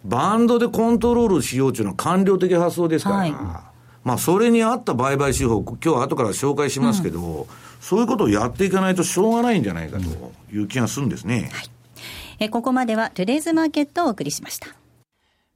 [0.04, 3.32] バンドでコントロールしようというのは官僚的発想ですから、はい
[4.04, 7.46] まあ、それに合った売買手法、今日後から紹介しますけど、うん、
[7.80, 11.50] そういうことをやっていかないとしょうがないんじゃないかという気がするんですね。
[11.52, 11.70] はい、
[12.38, 14.68] えここまではトゥデイズマーケットをお送りしました。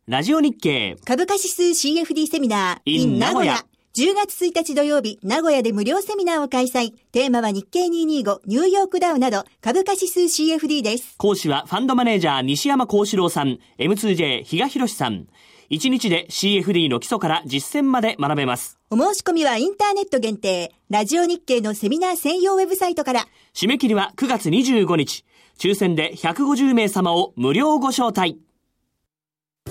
[0.07, 3.65] ラジオ日経株価指数 CFD セミナー in 名古屋。
[3.97, 6.93] 10月1日土曜日、名古屋で無料セミナーを開催。
[7.13, 11.15] テーマは日経225、ニューヨークダウなど、株価指数 CFD です。
[11.17, 15.27] 講師はファンドマネージャー西山幸四郎さん、M2J 比嘉博さん。
[15.71, 18.79] 1日で CFD の基礎から実践まで学べます。
[18.91, 23.27] お申し込みはインターネット限定、ラジオ日経のセミナー専用ウェブサイトから。
[23.55, 25.25] 締め切りは9月25日。
[25.57, 28.39] 抽選で150名様を無料ご招待。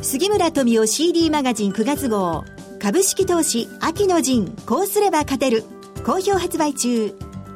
[0.01, 2.43] 杉村富夫 CD マガジン9月号。
[2.85, 5.63] 株式投資秋の陣、こうすれば勝てる。
[6.05, 7.15] 好評発売中。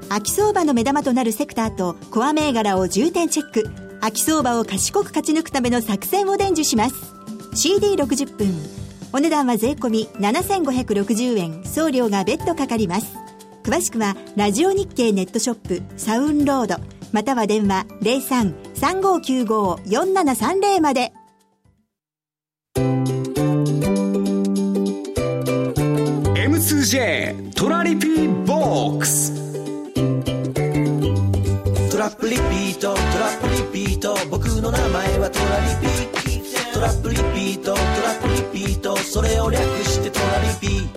[0.09, 3.69] 秋相場の目玉となるセクターとコア銘柄を重点チェック。
[4.01, 7.13] 秋相場を賢く勝ち抜くための作戦を伝授します。
[7.53, 8.47] CD60 分
[9.13, 13.15] お値段は税込7560円送料が別途かかります
[13.63, 16.77] 詳しくはラジオ日経ネットショップサウンロード
[17.11, 17.85] または電話
[18.75, 21.13] 03-3595-4730まで
[26.59, 29.31] M2J トラリピーボックス。
[31.89, 34.13] トラップリピートトラップリピート。
[34.29, 37.79] 僕の名前はトラリピトラップリピートトラ
[38.13, 38.97] ップリピート。
[38.97, 40.89] それを略してトラリピ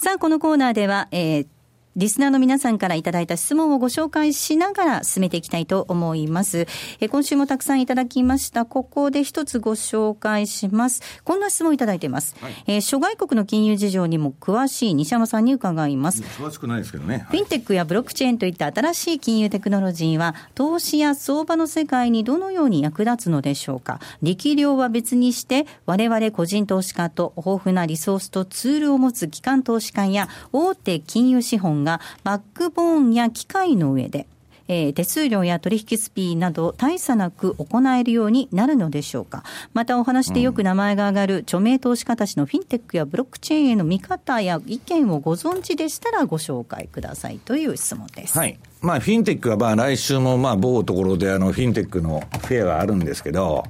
[0.00, 1.46] さあこのコーナーでは、えー
[1.96, 6.66] リスナーの皆さんからいただいた質問をご紹介しながら進めていきたいと思います。
[7.00, 8.66] え今週もたくさんいただきました。
[8.66, 11.00] ここで一つご紹介します。
[11.24, 12.36] こんな質問いただいています。
[12.38, 16.22] はい、えー、諸外国の金融事情にも詳しい西山さんに伺います。
[16.22, 17.14] 詳しくないですけどね。
[17.14, 24.00] はい、フィンテックやブロックチェーンといった新しい金融テクノロジーは、投資や相場の世界にどのように役立つのでしょうか。
[24.20, 34.26] 力量は別にして、我々個人投資家と豊富なリソースとツールを持つ機関投資家や大手金融資本がバックボーンや機械の上で、
[34.68, 39.44] えー、手数料や取引スピーなど大差なく行えるようになるのでしょうか。
[39.72, 48.36] またお話でよく名前が挙がる著名投資家たちのフィンテックやブロックチェーンへの見方や意見をご存知でしたらご紹介くださいという質問です。
[48.36, 48.58] はい。
[48.80, 53.64] まあ、フィンテックはまあ来週もまあ某ところであのフィンテックのフェアがあるんですけど、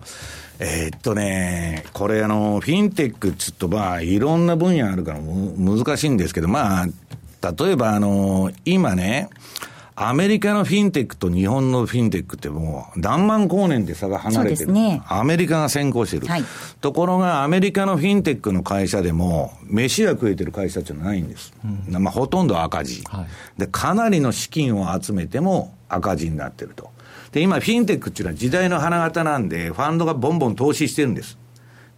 [0.58, 6.86] えー、っとね、これあの、フィンテックちょっとまあ、いろんな分野あるから難しいんですけど、まあ、
[7.52, 9.28] 例えばあの、今ね、
[9.98, 14.72] アメリカのフィンテックと日本のフィンテックってもう何万光年で差が離れてる。
[14.72, 16.44] ね、アメリカが先行してる、はい、
[16.82, 21.54] ところがアメリカのフィンテックの会社でも、飯が食えてる会社っていうのはないんです。
[21.64, 23.26] うん、まあ、ほとんど赤字、はい、
[23.58, 23.66] で。
[23.66, 26.90] かなりの資金を集めても赤字になってると。
[27.32, 31.38] で、今フィンテックっていうのは時代の花形なんで、ファンドがボンボン投資してるんです。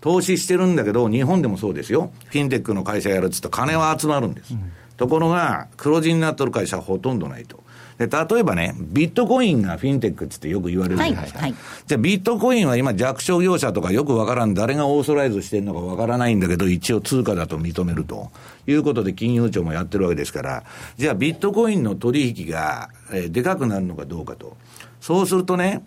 [0.01, 2.13] 投資してるんだけど、日本でもそうですよ。
[2.27, 4.55] フィンテックの会社やるっつったら金は集まるんです。
[4.55, 7.61] うん、ところが、黒字になっとる会社はほとんどないと。
[7.99, 11.39] で、例えばね、ビットコインがフィンテックってよく言われるじゃないですか。
[11.41, 18.31] はいはい、じゃあ、ビットコインは今弱小業者とかよくわからん、誰がオーソライズしてるのかわからないんだけど、一応通貨だと認めると
[18.67, 20.65] いうことで金融庁もやってるわけですから、
[20.97, 24.57] じゃあビットコインの取引が、えー、でかくなるのかどうかと。
[25.01, 25.85] そうするとね、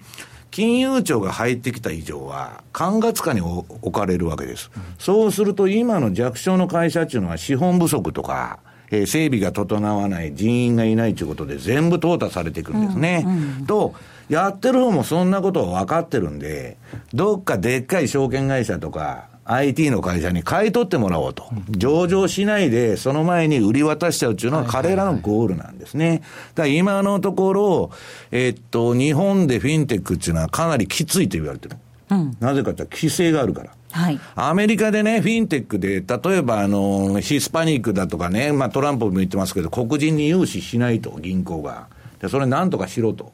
[0.52, 4.70] 金融庁が入ってきた以上は、管轄下に置かれるわけです。
[5.00, 8.60] そうすると、今の弱小の会社っていうのは資本不足とか、
[8.92, 13.24] えー、整備が整わない、人員がいないということで、全部淘汰されていくんですね。
[13.26, 13.94] うんうん、と、
[14.30, 16.78] やってる方もそんなことは分かってるんで、
[17.14, 21.46] どっかでっかい証券会社とか、IT の会社に買い取ってもらおうと。
[21.70, 26.22] 上場しないで、その前に売り渡しちゃうっていうのは彼らのゴールなんですね。
[26.56, 27.92] だから今のところ、
[28.32, 31.76] えー、っと、日本でフィンテックっていうのはかなりきついと言われてる。
[32.12, 33.72] うん、なぜかって規制があるから。
[33.92, 41.88] はい、アメリカでね、フィンテックで、例えばあの、ヒスパニックだとかね、まあトランプも言ってますけど、黒人に融資しないと、銀行が。
[42.20, 43.34] で、それなんとかしろと。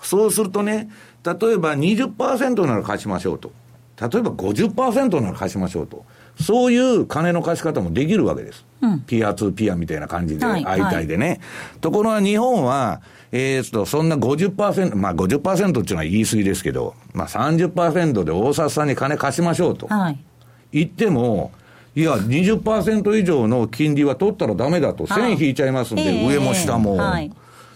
[0.00, 0.90] そうするとね、
[1.24, 3.52] 例えば20%なら貸しましょうと。
[4.00, 6.04] 例えば50%なら貸しましょうと。
[6.40, 8.64] そういう金の貸し方もできるわけです。
[8.80, 11.26] うん、ピア2ピアみたいな感じで、相対でね。
[11.26, 11.40] はいはい、
[11.80, 19.86] ところが日本は、えー、と、そんな50%、まあ50%っていうのは言い過ぎですけど、まあ30%で大札さんに金貸しましょうと。
[19.86, 20.18] はい、
[20.72, 21.52] 言っても、
[21.94, 27.30] いや、20%以上の金利は取ったらダメだと、線引いちゃいますんで、上も下も、はい、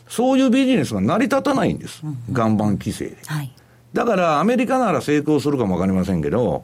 [0.09, 2.03] そういうビジネスが成り立たないんです。
[2.31, 3.17] 岩盤規制で。
[3.27, 3.56] はい
[3.97, 6.63] だからアメリカなら成功するかもわかりませんけど、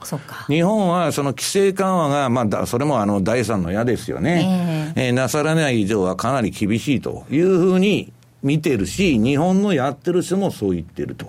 [0.48, 11.26] 日本はその規制緩和が、まあ、それもあの第三の矢ですよね、えー、えー、なさらない以上はかなり厳しいというふうに見てるし、日本のやってる人もそう言ってると。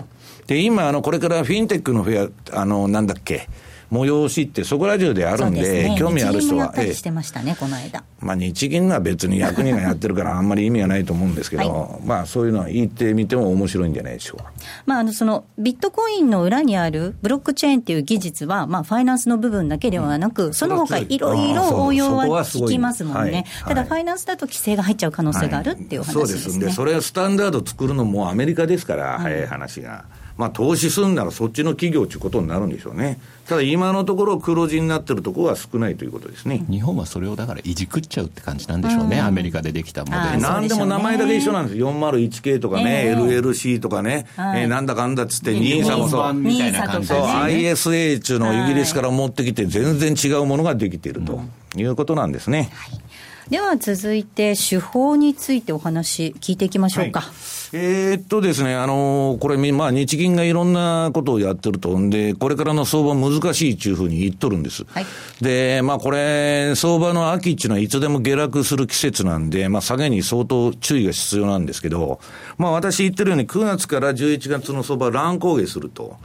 [0.47, 3.47] で、今、あの、これからフィンテックのフェア、あの、なんだっけ、
[3.93, 6.73] 催しってそこら中であるんで、ね、興味ある人は。
[6.75, 8.03] してましたね、この間。
[8.19, 14.51] まあ日銀は別に役人がやってるからあんまり意味がないと思うんですけど、はい、まあそういうのは言ってみても面白いんじゃないでしょうか。
[14.85, 23.45] まああのそのビットコインの裏にあるブロックチェーンっていう技術は、まあファイナンスの部分だけではなく、うん、その他いろいろ応用は聞きますもんね。
[23.65, 26.13] ただファイナンスだと規制が入っちゃう可能性があるっていう話ですね。
[26.13, 30.05] そうですで、それはスタンダード作るのもアメリカですから、早い話が。
[30.43, 33.17] まあ、投資するんならそっちの企業ということになるんでしょうね。
[33.47, 36.65] ただ今のところ黒字になってるところは少ないということですね。
[36.69, 39.21] 日本はそれをだからいじくっちゃうって感じなんでしょうね。
[39.21, 40.41] アメリカでできたモデル。
[40.41, 41.77] 何でも名前だけ一緒なんです。
[41.77, 46.33] 401系とかね、えー、LLC とかね、はい、えー、なんだかんだっつって、ニーサもそう。
[46.33, 47.21] みたいな感じで、ね。
[47.21, 51.41] そう、ISA っていうのをイギリスから持ってきて、全然違うものができていると
[51.77, 52.69] いうことなんですね。
[52.73, 57.21] はい、では続いて、手法についてお話聞いていきましょうか。
[57.21, 64.85] はいえー、っとですね、あのー、これ、まあ、日銀がいろんなことをやってると、んで、これからの相場難しいっていうふうに言っとるんです。
[64.89, 65.05] はい、
[65.41, 72.19] で、まあ、これ、相場の秋っていうのはいつでも下落する季節なんで、まあ、下げに相当注意が必要なんですけど、
[72.59, 76.17] まあ、私言ってるように9月から11月の相場乱高下すると。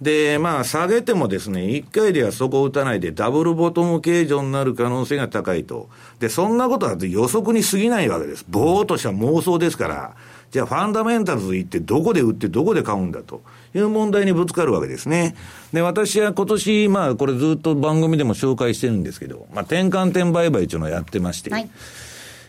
[0.00, 5.88] で、まあ、下げてもですね、1回ではそこを打たないで、ダブルボトム形状になる可能性が高いと。
[6.20, 8.44] で、そんなことは予測に過ぎないわけです。
[8.48, 10.14] ぼーっとした妄想ですから。
[10.52, 13.42] じゃあファンダメンタルズ行ってどこで売ってどこで買うんだと
[13.74, 15.34] いう問題にぶつかるわけですね。
[15.72, 21.70] で、私は今年、まあこれずっと番組でも紹介してるんですけど、まあ転換点売買というのをやってまして、はい、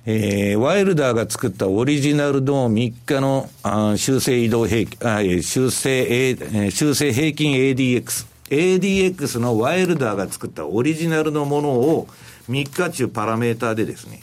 [0.06, 8.28] えー、ワイルダーが作ったオリジナルの3日のあ修正移動平均、あ修正、A、修正平均 ADX。
[8.50, 12.08] ADX のワイルダーが作ったオリジナルのものを
[12.50, 14.20] 3日中パラメーターでですね。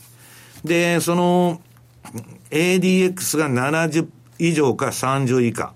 [0.67, 1.63] で、その
[2.51, 4.09] ADX が70
[4.39, 5.75] 以上か30以下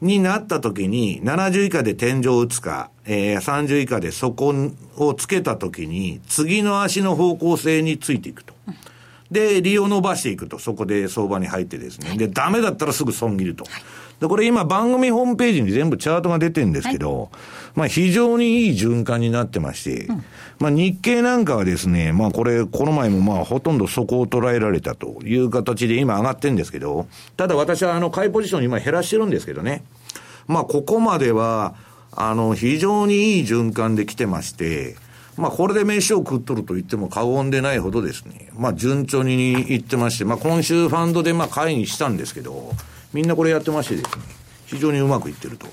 [0.00, 4.54] になった時に、70以下で天井を打つか、えー、30以下で底
[4.96, 8.54] をつけた時に、次の足の方向性についていくと。
[9.30, 12.16] で、利を伸ばしていくと、そこで相場に入ってですね。
[12.16, 13.64] で、ダメだったらすぐ損切ると。
[14.24, 17.28] で、これ今番組ホームページに全部チャートが出てるんですけど、はい、
[17.74, 20.24] まあ非常にいい循環になってまして、うん、
[20.58, 27.06] まあ日経なんかはですね、まあこれ、この前もまあほとんどそこを捉えられたという形で今上がってるんですけど、
[27.36, 29.84] ただ私はあの買いポジション今減らしてるんですけどね。
[30.46, 31.74] まあここまでは、
[32.16, 34.96] あの非常にいい循環で来てまして、
[35.36, 42.70] まあ、これで飯を食っとると言っても過言でないほどですね、まあ、順調にいってまして、まあ、今週ファンドでまあ会議したんですけど、
[43.14, 44.24] みんなこれやってましてですね、
[44.66, 45.66] 非常にうまくいってると。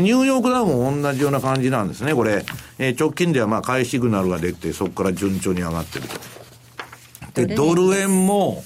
[0.00, 2.44] ニューヨークダウも同じような感じなんですね、これ。
[2.78, 7.46] えー、直近ではまあ買いシグナルが出て、そこから順調に上がってると。
[7.46, 8.64] で、ドル円も、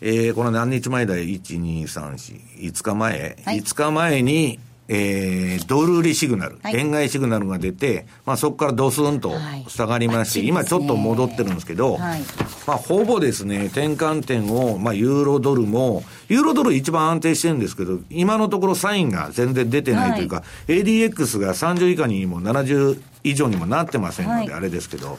[0.00, 4.58] えー、この何日前だよ、1、2、3、4、5日前、はい、5日前に、
[4.94, 9.32] えー、ドル売りシグナル、はい、円買いシグナルが出て、まあ、そこからドスンと
[9.66, 12.20] 下がりまして、はい、今ちょっと戻ってるんですけど、はい、
[12.66, 25.18] まあ、ほぼですね、転換点を、まあ、ユーロドルも、ユーロドル一番安定してるんですけど、今のところサインが全然出てないというか、ADX が30以下にも70以上にもなってませんので、あれですけど、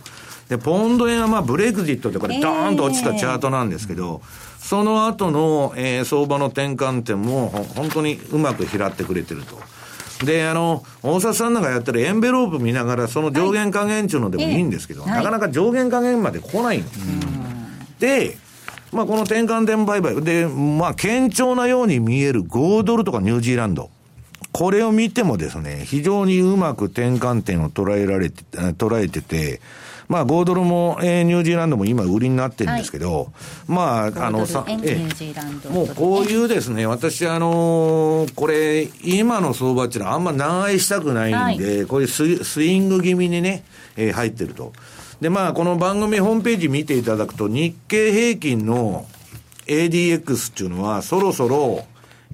[0.49, 2.71] で、ポンド円はまあブレグジットでこれドー。
[2.71, 9.59] ンと落ちたチャートなんですけど、えーその後の、えー、相場の転換点も本当にうまく拾ってくれてると。
[10.25, 16.99] で、あの、大沢さんなんかやってるエンベロープ見ながら、その上限加減っていうのでもいいんですけど、はい、なかなか上限加減まで来ないんです。
[17.99, 18.37] で、
[18.93, 23.89] まあ、この転換点売買で、まあ、堅調なように見える5ドルとかニュージーランド。
[24.53, 28.43] これを見てもですね、非常にうまく転換点を捉えられて、
[28.77, 29.61] 捉えてて、
[30.13, 33.27] まあ、5ドルも、えー、ニュージーランドも今売りになってるんですけど、はい、
[33.67, 33.81] ま
[34.15, 43.63] あ、あの、さ、えー、もうこういうですね、私、あのー、これ、今の相場っていうのはあんま長居したくないんで、はい、こういうススイング気味にね、
[43.97, 44.71] えー、入ってると。
[45.19, 49.07] で、まあ、この番組ホームページ見ていただくと、日経平均の
[49.65, 51.85] ADX っていうのは、そろそろ、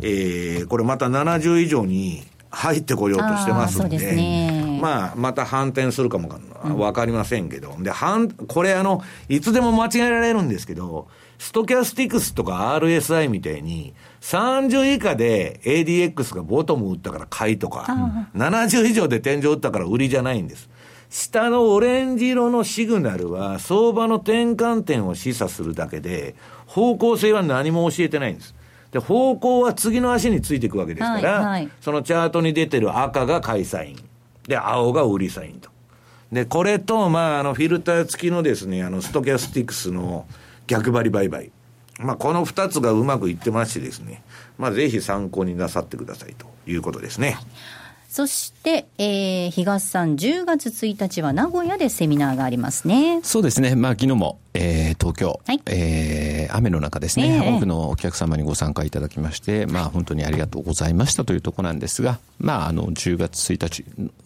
[0.02, 6.30] えー、これまた70以上に入ってこようとしてますんで、でね、まあ、また反転するかも
[6.78, 11.08] わかりませんけど、うん、で、反、これあの、いつでも間違えられるんですけど、
[11.38, 17.86] ストキャスティクスとか RSI みたいに、30以下で ADX がボトム打ったから買いとか、
[18.36, 20.70] 70以上で天井打ったから売りじゃないんです。
[21.10, 26.36] 下のオレンジ色のシグナルは相場の転換点を示唆するだけで、
[26.68, 28.54] 方向性は何も教えてないんです。
[28.92, 34.09] で、方向は次の足についていくわけですから、はいはい、そのチャートに出てる赤が買いサイン。
[34.50, 35.70] で、青が売りサインと。
[36.32, 40.26] で、これと、まあ、あの、フィルター付きのですね、あの、ストキャスティクスの
[40.66, 41.52] 逆張り売買。
[42.00, 44.24] まあ、この二つがうまくいってましてですね、
[44.58, 47.38] まあ、ぜひ参考になさってくださいということですね。
[48.10, 53.20] そして、えー、東さん、10月1日は名古屋でセミナーがありますね。
[53.22, 53.76] そうですね。
[53.76, 63.86] まあ、昨日も、えー、東京、はい、えー、雨の中ですね、えー、多くのお客様にご参加いただきまして、まあ、本当にありがとうございましたというところなんですが、まあ、あの、10月1日、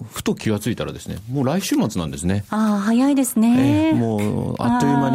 [0.09, 2.45] ふと気がついたらですね、もう来週末なんですね。
[2.51, 3.89] ああ、早いですね。
[3.89, 5.09] えー、もう、あっという間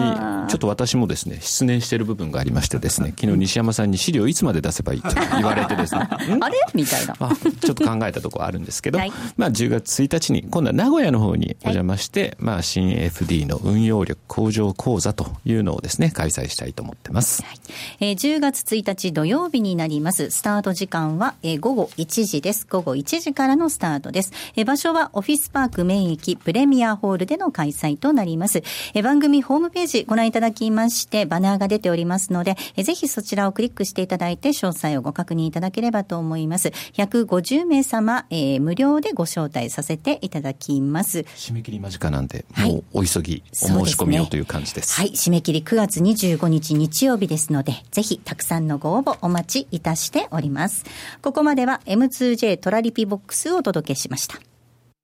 [0.45, 6.03] に、ちょっと私もですね、失念している部分がありましてですね、昨日西山さんに資料いつまで出せばいいと言われてですね、
[6.41, 6.59] あれ？
[6.75, 7.17] みたいな。
[7.19, 17.43] あちょっと考えたところあるんですけど、はい、まあ、10月1日に、今度は名古屋の方にお邪魔して、はい、まあ、新 FD の運用力向上講座というのをですね、開催したいと思ってます。
[17.43, 17.59] はい、
[18.01, 20.31] えー、10月1日土曜日になります。
[20.31, 22.67] スタート時間は、えー、午後1時です。
[22.69, 24.33] 午後1時からのスタートです。
[24.57, 28.63] えー、場所はオフィスパーク免疫プレミアホールでの開催となります。
[28.95, 36.69] えー、番組ホームページご覧いただきまして、バナーが出ておりますので、えー、ぜひそちらをクリックしていただいて、詳細をご確認いただければと思います。
[36.95, 41.21] 150名様、えー、無料でご招待させていただきます。
[41.37, 44.95] 締め切り間近なんで、もうお急ぎ、お申し込みをという感じです。
[44.95, 50.85] はい、締め切り9月25日日曜日ですので、ぜひたくさんのご応募お待ちいたしております。
[51.23, 54.41] ここまでは M2J トラリピボックスをお届けしました。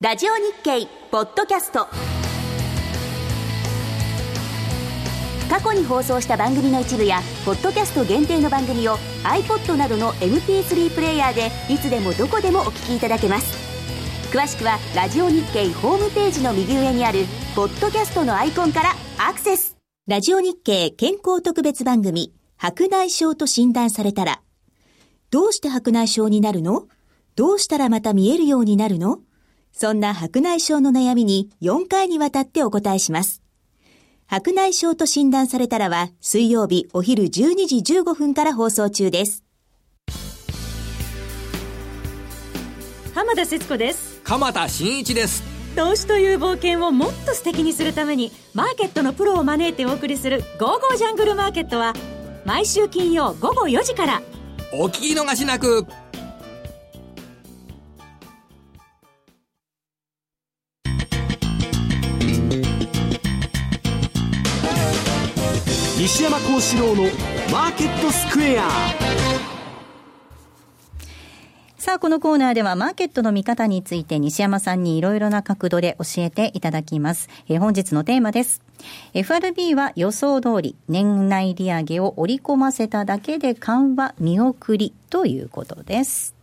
[0.01, 1.86] ラジオ日経ポッドキャスト
[5.51, 13.64] 過去に放送した番組の一部やポッドキャスト限定の番組を iPod などの MP3 プレイヤーでいつでもどこでもお聞きいただけます。
[14.32, 19.76] 詳しくはラジオ日経ホームページの右上にあるポッドキャストのアイコンからアクセス。
[20.09, 24.40] ラジオ日経健康特別番組、白内障と診断されたら、
[25.30, 26.88] どうして白内障になるの？
[27.36, 29.18] どうしたらまた見えるようになるの？
[29.72, 33.43] そんな白内障の悩みに4回にわたってお答えします。
[34.26, 37.30] 白内障と診断されたらは水曜日お昼12
[37.82, 39.44] 時15分から放送中です。
[43.14, 44.20] 浜田節子です。
[44.24, 45.42] 鎌田新一です。
[45.76, 51.94] 投資という冒険をもっと素敵にするためにマーケットのプロを招いてお送りする「ゴーゴージャングルマーケット」は
[52.44, 54.22] 毎週金曜午後4時から
[54.72, 55.84] お聞き逃しなく
[66.05, 67.05] 西山幸四郎の
[67.50, 68.68] マーケットスクエア
[71.78, 77.30] さあ、このコーナーではマーケットの見方について西山さんにいろいろな角度で教えていただきます。
[77.48, 78.61] えー、本日のテーマです。
[79.14, 86.34] FRB は予想通り年内利上げを織り込ませただけで緩和見送りということです。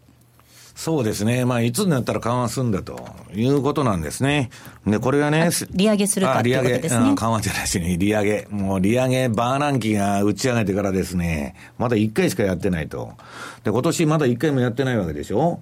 [0.82, 1.46] そうですね。
[1.46, 4.50] まあ、いつになったら緩和するんだということなんですね。
[4.88, 7.14] で、これがね、利上げするかということですね。
[7.16, 8.48] 緩和じゃないしね、利上げ。
[8.50, 13.12] もう利上げ、バーナンキが打ち上げてからですね、まだ1回しかやってないと。
[13.64, 15.60] で、今年まだ1回もやってないわけでしょ？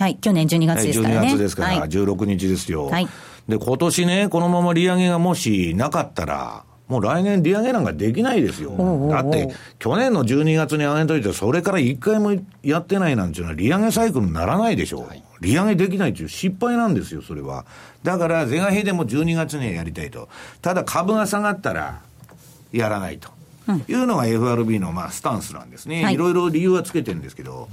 [0.00, 1.28] はい、去年12月ですからね。
[1.28, 2.86] 12月ですから、16日ですよ。
[2.86, 3.06] はい。
[3.48, 8.72] で、今年ね、このまま利上げがもしなかったら、もう来年利上げなんかできないですよ。
[9.10, 15.06] だって、去年の12月に上げといて、それから1回もやってないなんていうのは、利上げサイクルにならないでしょう。
[15.06, 17.66] はい、利上げできないという失敗なんですよ、それは。
[18.02, 20.28] だから、是が非でも12月にはやりたいと。
[20.62, 22.00] ただ、株が下がったら、
[22.72, 23.30] やらないと。
[23.86, 26.04] いうのが FRB のまあスタンスなんですね。
[26.04, 27.68] はい、いろいろ理由はつけてるんですけど。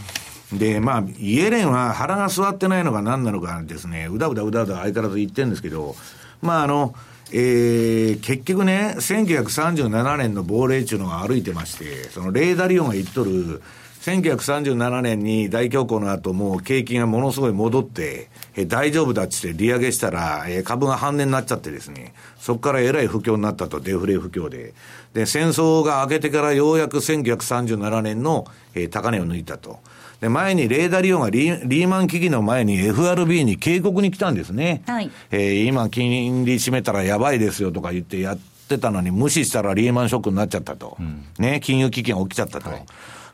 [0.53, 5.95] で、まあ、イエレンは腹が座ってないのが何なのかですね、うだうだうだうだ相変わらず言ってるんですけど、
[6.41, 6.93] まあ、あの、
[7.31, 13.61] えー、結局ね、1937年の亡霊っていうのが歩いてまして、そのレーダリオンが言っとる、
[14.05, 24.75] 1937年に大恐慌の後、もう景気がものすごい戻って、え大丈夫だっつって利上げしたら、え株が半値になっちゃってですね、そこからえらい不況になったと、デフレ不況で。
[25.13, 28.45] で、戦争が明けてからようやく1937年の、
[28.75, 29.79] え高値を抜いたと。
[30.25, 34.81] で、前にレーダーリオンがリリーマン危機の前に FRB に警告に来たんですね。
[34.87, 35.11] はい。
[35.29, 40.97] えー、今金利締めたらやばいですよとか言ってやってたのに無視したらリーマンショックになっちゃったと。
[40.99, 42.71] うん、ね、金融危機が起きちゃったと。
[42.71, 42.85] はい、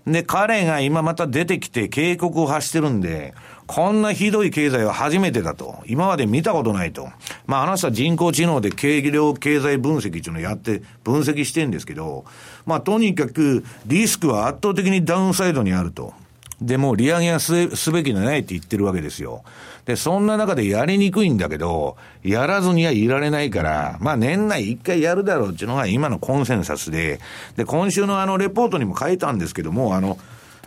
[0.05, 3.33] で、彼が今また出てきて警告を発してるんで、
[3.67, 5.81] こんなひどい経済は初めてだと。
[5.85, 7.07] 今まで見たことないと。
[7.45, 12.25] まあ、あの人は人工知能で軽量経済分析っていうのをやって分析してるんですけど、
[12.65, 16.13] まあ、とにかくリスクは圧倒的にダウンサイドにあると。
[16.61, 19.43] で、も利上げはすすべきでないって言ってるわけですよ。
[19.85, 27.19] で、そんな中でやりにくいんだけど、やらずにはいられないから、まあ年内一回やるだろうっていうのが今のコンセンサスで、
[27.57, 30.19] で、今週のあのレポートにも書いたんですけども、あの、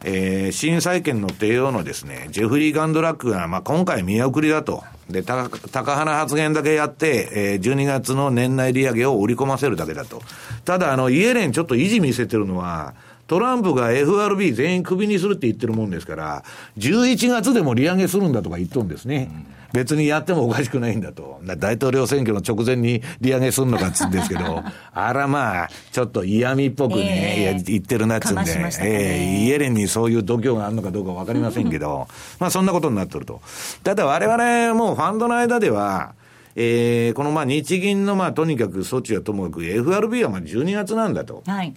[0.03, 4.83] えー、新債権の帝王のですね、ジェフリー・ガンドラックが、まあ今回見送りだと。
[5.09, 10.23] で、高、高花発言だけやって、えー、12月の年内利上げを織り込ませるだけだと。
[10.65, 12.95] ただ、あの、イエレンちょっと維持見せてるのは、
[13.27, 16.45] トランプが FRB 全員クビにするって言ってるもんですから、
[16.79, 19.31] 11月でも利上げするんだとか言っとるんですね。
[19.49, 21.41] うん別にやってもおかしくないんだと。
[21.59, 24.63] 大統領選挙の直前に利上げするのかっつうんですけど、
[24.95, 32.07] あらまあ、ちょっと嫌味っぽくね、えー、言ってるなっつうんで、ね、えー、イエレンにそういう度胸があるのかどうかわかりませんけど、
[32.39, 33.41] まあそんなことになってると。
[33.83, 36.13] ただ我々もうファンドの間では、
[36.55, 41.43] えー、このまあ日銀のまあとにかく措置はともかく FRB はまあ12月なんだと。
[41.49, 41.75] はい。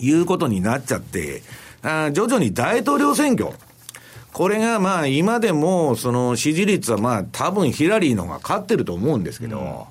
[0.00, 1.42] いうことになっちゃって、
[1.82, 3.50] あ徐々に大統領選挙、
[4.32, 9.88] これがまあ今でもその支持率はまあ多分ヒラリーの方が勝ってると思うんですけど、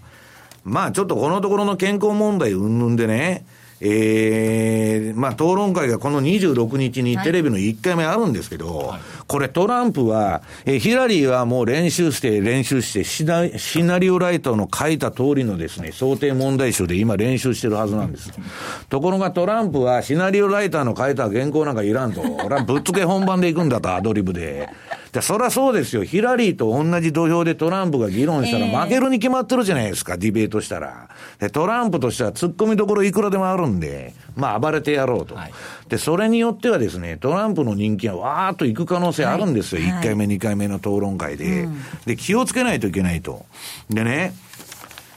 [0.66, 3.46] うん、まあちょっとこのところの健康問題云々でね、
[3.80, 18.32] ええー、まあ討論会がこの26日にテレビの1回目あるんですけど、はい、これトランプは、えー、ヒラリーはもう練習して練習してシナ、シナリオライトの書いた通りのですね、想定問題集で今練習してるはずなんです。
[18.90, 22.22] ところがトランプはシナリオライターの書いた原稿なんかいらんと。
[22.22, 24.70] 俺はぶっつけ本番で行くんだと、アドリブで。
[25.12, 26.04] で、そりゃそうですよ。
[26.04, 31.10] ヒラリーと同じ土俵でトランプが議論したら負けるに決まってるじゃないですか、ディベートしたら。
[31.40, 35.36] で、トランプとしては突っ込みどころいくらでもあるんで、まあ暴れてやろうと。
[35.36, 35.52] はい、
[35.90, 39.82] で、それによってはですね、トランプの人気がわーっといく可能性あるんですよ。
[39.82, 41.82] はい、1回目、2回目の討論会で、うん。
[42.06, 43.46] で、気をつけないといけないと。
[43.90, 44.34] でね、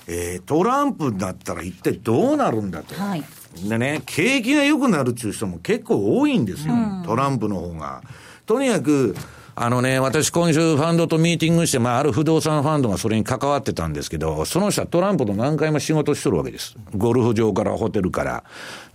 [0.06, 2.94] えー、トランプだったら一体どうなるんだと。
[2.94, 3.24] はい、
[3.68, 6.74] でね、景気が良くなるっていう人も結構多いんですよ。
[6.74, 8.02] うん、トランプの方が。
[8.46, 9.14] とにかく、
[9.62, 16.78] あのね、私今週ファンドとミーティングして、まあ、ある不動産ファンドがそれに関わってたんですけど、その人はトランプと何回も仕事しとるわけです。
[16.96, 18.44] ゴルフ場からホテルから。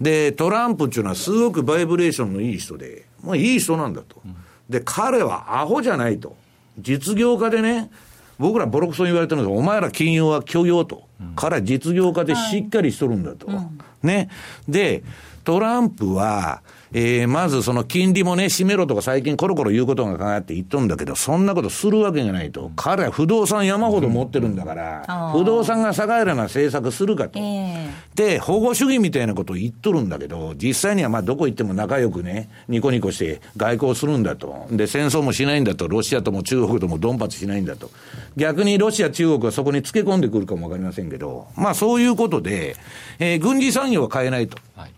[0.01, 4.23] で、トランプっていうのはすごくバイブレーションのいい人で、まあいい人なんだと。
[4.67, 6.35] で、彼はアホじゃないと。
[6.79, 7.91] 実業家でね、
[8.39, 11.03] 僕らボロクソに言われてるんですお前ら金融は許容と。
[11.35, 13.45] 彼は実業家でしっかりしとるんだと。
[13.45, 13.69] は
[14.03, 14.29] い、ね。
[14.67, 15.03] で、
[15.43, 16.63] トランプは、
[16.97, 22.71] えー、まずその金利もね、閉めろとか最近コロコロ言うことが考えって言っとんだけど、そんなことするわけがないと。
[22.77, 27.37] 彼は不動産山ほど持ってるんだから、不動産が下がるな政策するかと。
[27.37, 34.65] えー、で、保護主義みたいなことを言っとるんだけど、実際にはまあどこ行っても仲良くね、ニコニコして外交するんだと。
[34.71, 35.89] で、戦争もしないんだと。
[35.89, 37.91] ロシアとも中国ともドンパチしないんだと。
[38.37, 42.77] 逆にロシア、中国はそこにつけ込んでくるかもわかりませんけど、まあそういうことで、
[43.19, 44.57] えー、軍事産業は変えないと。
[44.77, 44.94] はい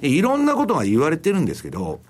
[0.00, 2.00] いろんなことが言われてるんですけど、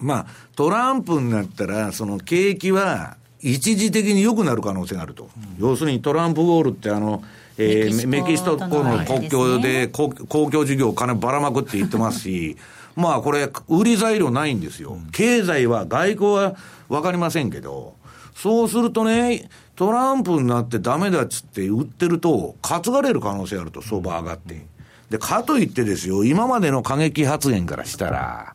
[0.00, 5.30] まあ、トランプになったら、その景気は一時的に良くなる可能性があると。
[5.36, 7.22] うん、要するにトランプウォールってあの、
[7.58, 12.56] えー、メキシコとの国境で公共事業お金ばらまくって言ってますし、
[12.94, 14.98] まあこれ、売り材料ないんですよ。
[15.12, 16.56] 経済は、外交は
[16.88, 17.94] わかりませんけど、
[18.34, 24.66] そうするとね、トランプになってダメだっつって売ってると、担がれる可能性あると、相場上がって。
[25.12, 28.54] で、かといってですよ、今までの過激発言からしたら、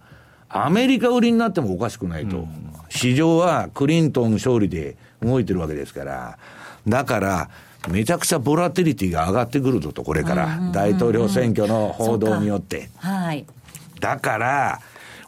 [0.49, 2.37] アメリカ売りになってもおかしくないと。
[2.37, 2.47] うん、
[2.89, 6.39] 市場はクリントン勝利で動いてるわけですから、
[6.87, 7.49] だから、
[7.89, 10.71] めちゃくちゃボラティリティが上がってくるぞと、これから。
[10.73, 12.89] 大統領選挙の報道によって。
[12.97, 13.45] はい。
[13.99, 14.79] だから、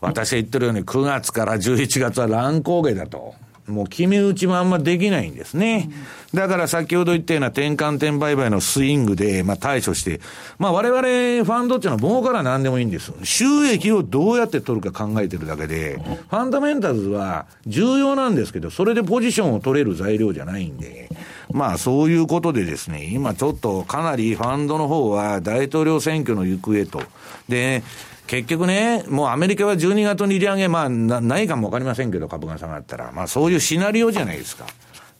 [0.01, 3.35] 私が言ってるように9月から11月は乱高下だと。
[3.69, 5.89] もう決め打ちもあんまできないんですね。
[6.33, 10.19] だから先ほど言ったような転換点売買のスイングで、まあ対処して、
[10.57, 13.13] まあ我々ファンドっていうのは儲から何でもいいんです。
[13.23, 15.99] 収益をどうやって取るか考えてるだけで、
[16.29, 21.09] ファンダメンタルズは重要なんですけど、それでポジションを取れる材料じゃないんで、
[21.51, 27.01] まあそういうことでですね、今ちょっとかなりファンドの方は大統領選挙の行方と。
[27.47, 27.83] で、
[28.29, 33.11] 結局ね、もうアメリカは12月に利上げ、まあな、ないかもわかりませんけど、株が下がったら。
[33.11, 34.67] まあそういうシナリオじゃないですか。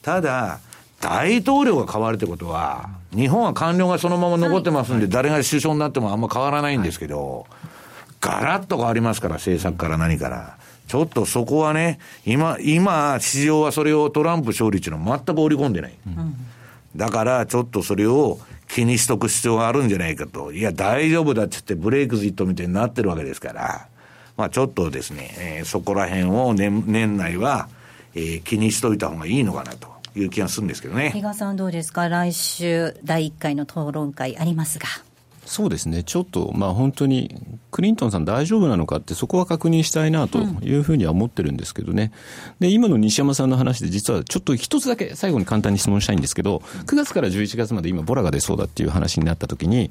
[0.03, 0.60] ただ、
[1.01, 7.47] 大統領が変わるってことは、日本は官僚がそのまま残ってますんで、誰が首相になってもあんま変わらないんですけど、
[8.22, 10.57] ガラッと変わりますから、政策から何から。
[10.88, 11.97] ちょっとそこはね、
[12.28, 15.93] 今、今、市場はそれをトランプ勝利っていうのは全く織り込んでない。
[16.95, 18.38] だから、ちょっとそれを
[18.70, 20.54] 気にしとく必要があるんじゃないかと。
[20.54, 23.88] いや、大丈夫だっつってブレイクジットみたいになってるわけですから、
[24.38, 27.68] まあちょっとですね、えー、そこら辺を年年内は、
[28.16, 30.00] えー、気にしといた方がいいのかなと。
[30.16, 31.12] いう気がするんですけどね。
[31.12, 32.10] 比嘉さんどうですか？
[32.10, 34.88] 来週第1回の討論会ありますが。
[35.50, 37.36] そうですね、ちょっと、まあ、本当に、
[37.72, 42.12] クリントンさん大丈夫なのかって、そこは確認したいなというふうには思ってるんですけどね。
[42.60, 49.89] で、今の西山さんの話で、実はちょっと一つだけ最後に簡単に質問したいんですけど、9月から11月まで今、ボラが出そうだっていう話になったときに、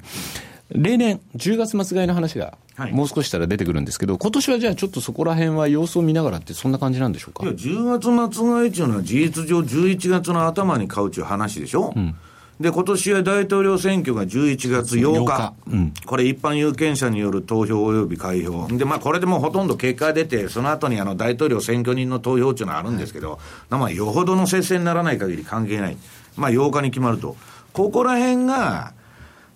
[0.69, 2.57] 例年、10月末買いの話が、
[2.91, 7.43] もう少ししたら出てくるんですけど、はい、今年はじゃあちょっとそこら辺は様子を見ながらって、そんな感じなんでしょうか？
[7.43, 11.91] いや、10月末買いっていうのは事実上11月の頭に買うっていう話でしょ？
[11.93, 12.15] うん
[12.59, 15.53] で、今年は大統領選挙が11月8日。
[15.65, 18.67] 日うん、これ一般有権者による投票及び開票。
[18.67, 23.39] で、まあこれでもうほとんど結果が出て、その後にあの大統領選挙人の投票っていうのはあるんですけど、はい、
[23.79, 25.97] まあよほどの接戦にならない限り関係ない。
[26.35, 27.37] まあ8日に決まると。
[27.71, 28.93] ここら辺が、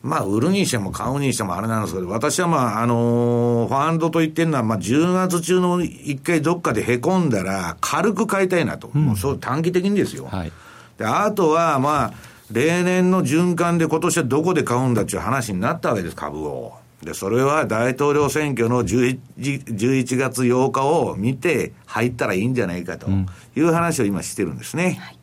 [0.01, 8.91] まあ、売るにしても買うにしてもあれなんですけど、私はまあ、あのー、ファンドと言ってるのは、まあ、10月中の一回どっかでへこんだら、軽く買いたいなと。
[8.93, 10.25] うん、もうそう短期的にですよ。
[10.25, 10.51] はい、
[10.97, 12.13] で、あとは、まあ、
[12.51, 16.73] 例年の循環で今年はどこで買うんだっていう話になったわけです、株を。
[17.01, 23.07] で、それは大統領選挙の 11, 11月8日を見て入ったらいいんじゃないかと
[23.55, 24.85] いう話を今してるんですね。
[24.85, 25.17] うんはい、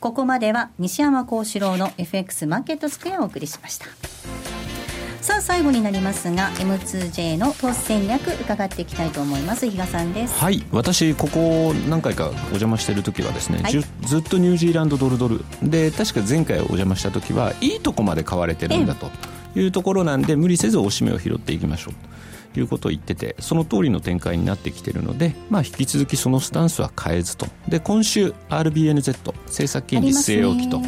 [0.00, 3.86] ここまでは西山幸四郎の FX マーケットスクエアをお送りしました。
[5.22, 9.70] さあ最後になりますが M2J の投資戦略伺っていきたいと思います。
[9.70, 10.34] 比嘉さんです。
[10.34, 15.44] はい私ここ何回かお邪魔している時はですね、はい、ずっとニュージーランドドルドル。
[15.62, 19.12] で確か前回お邪魔した時はいいとこまで買われてるんだと
[19.54, 21.94] いうところなんで無理せずおしめを拾っていきましょう。
[22.52, 27.46] ということを言っててその通りの展開になってきているので、まあ、引き続きそのスタンスは変えずと。
[27.68, 30.82] で今週 RBNZ 政策金利据え置きと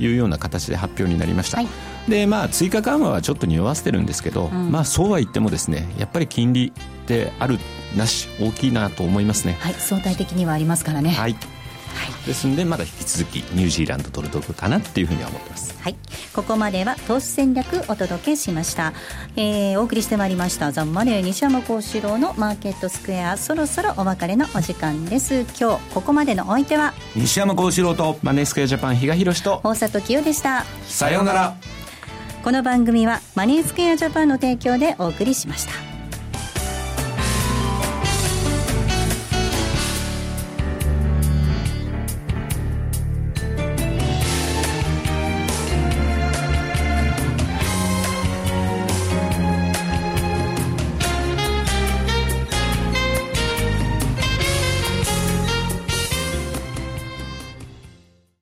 [0.00, 1.68] いうような形で発表になりました、はい。
[2.08, 7.58] でまあ、追加緩和はちょっと匂わせてるんですけど、うん、まあ、そうは言ってもですねやっぱり金利ってある
[7.96, 11.10] なし大きいなと思いますね、はい、相対的にはありますからね。
[11.10, 11.59] はいはい、
[12.26, 15.96] ですんでまだ引き続きニュージーランドドルドルかなっていうふうには思ってます、はい、
[16.34, 18.92] ここまでは投資戦略お届けしました、
[19.36, 20.70] えー、お送りしてまいりました。
[20.72, 25.46] ザンマネー西山幸四郎のマーケットスクエアそろそろお別れのお時間です。
[25.58, 26.92] 今日ここまでのお相手は？
[27.16, 29.60] 西山幸四郎とマネースクエアジャパン比嘉宏と。
[29.64, 30.64] 大里清でした。
[30.86, 31.56] さようなら。
[32.42, 35.89] この番組はマネースクエアジャパンの提供でお送りしました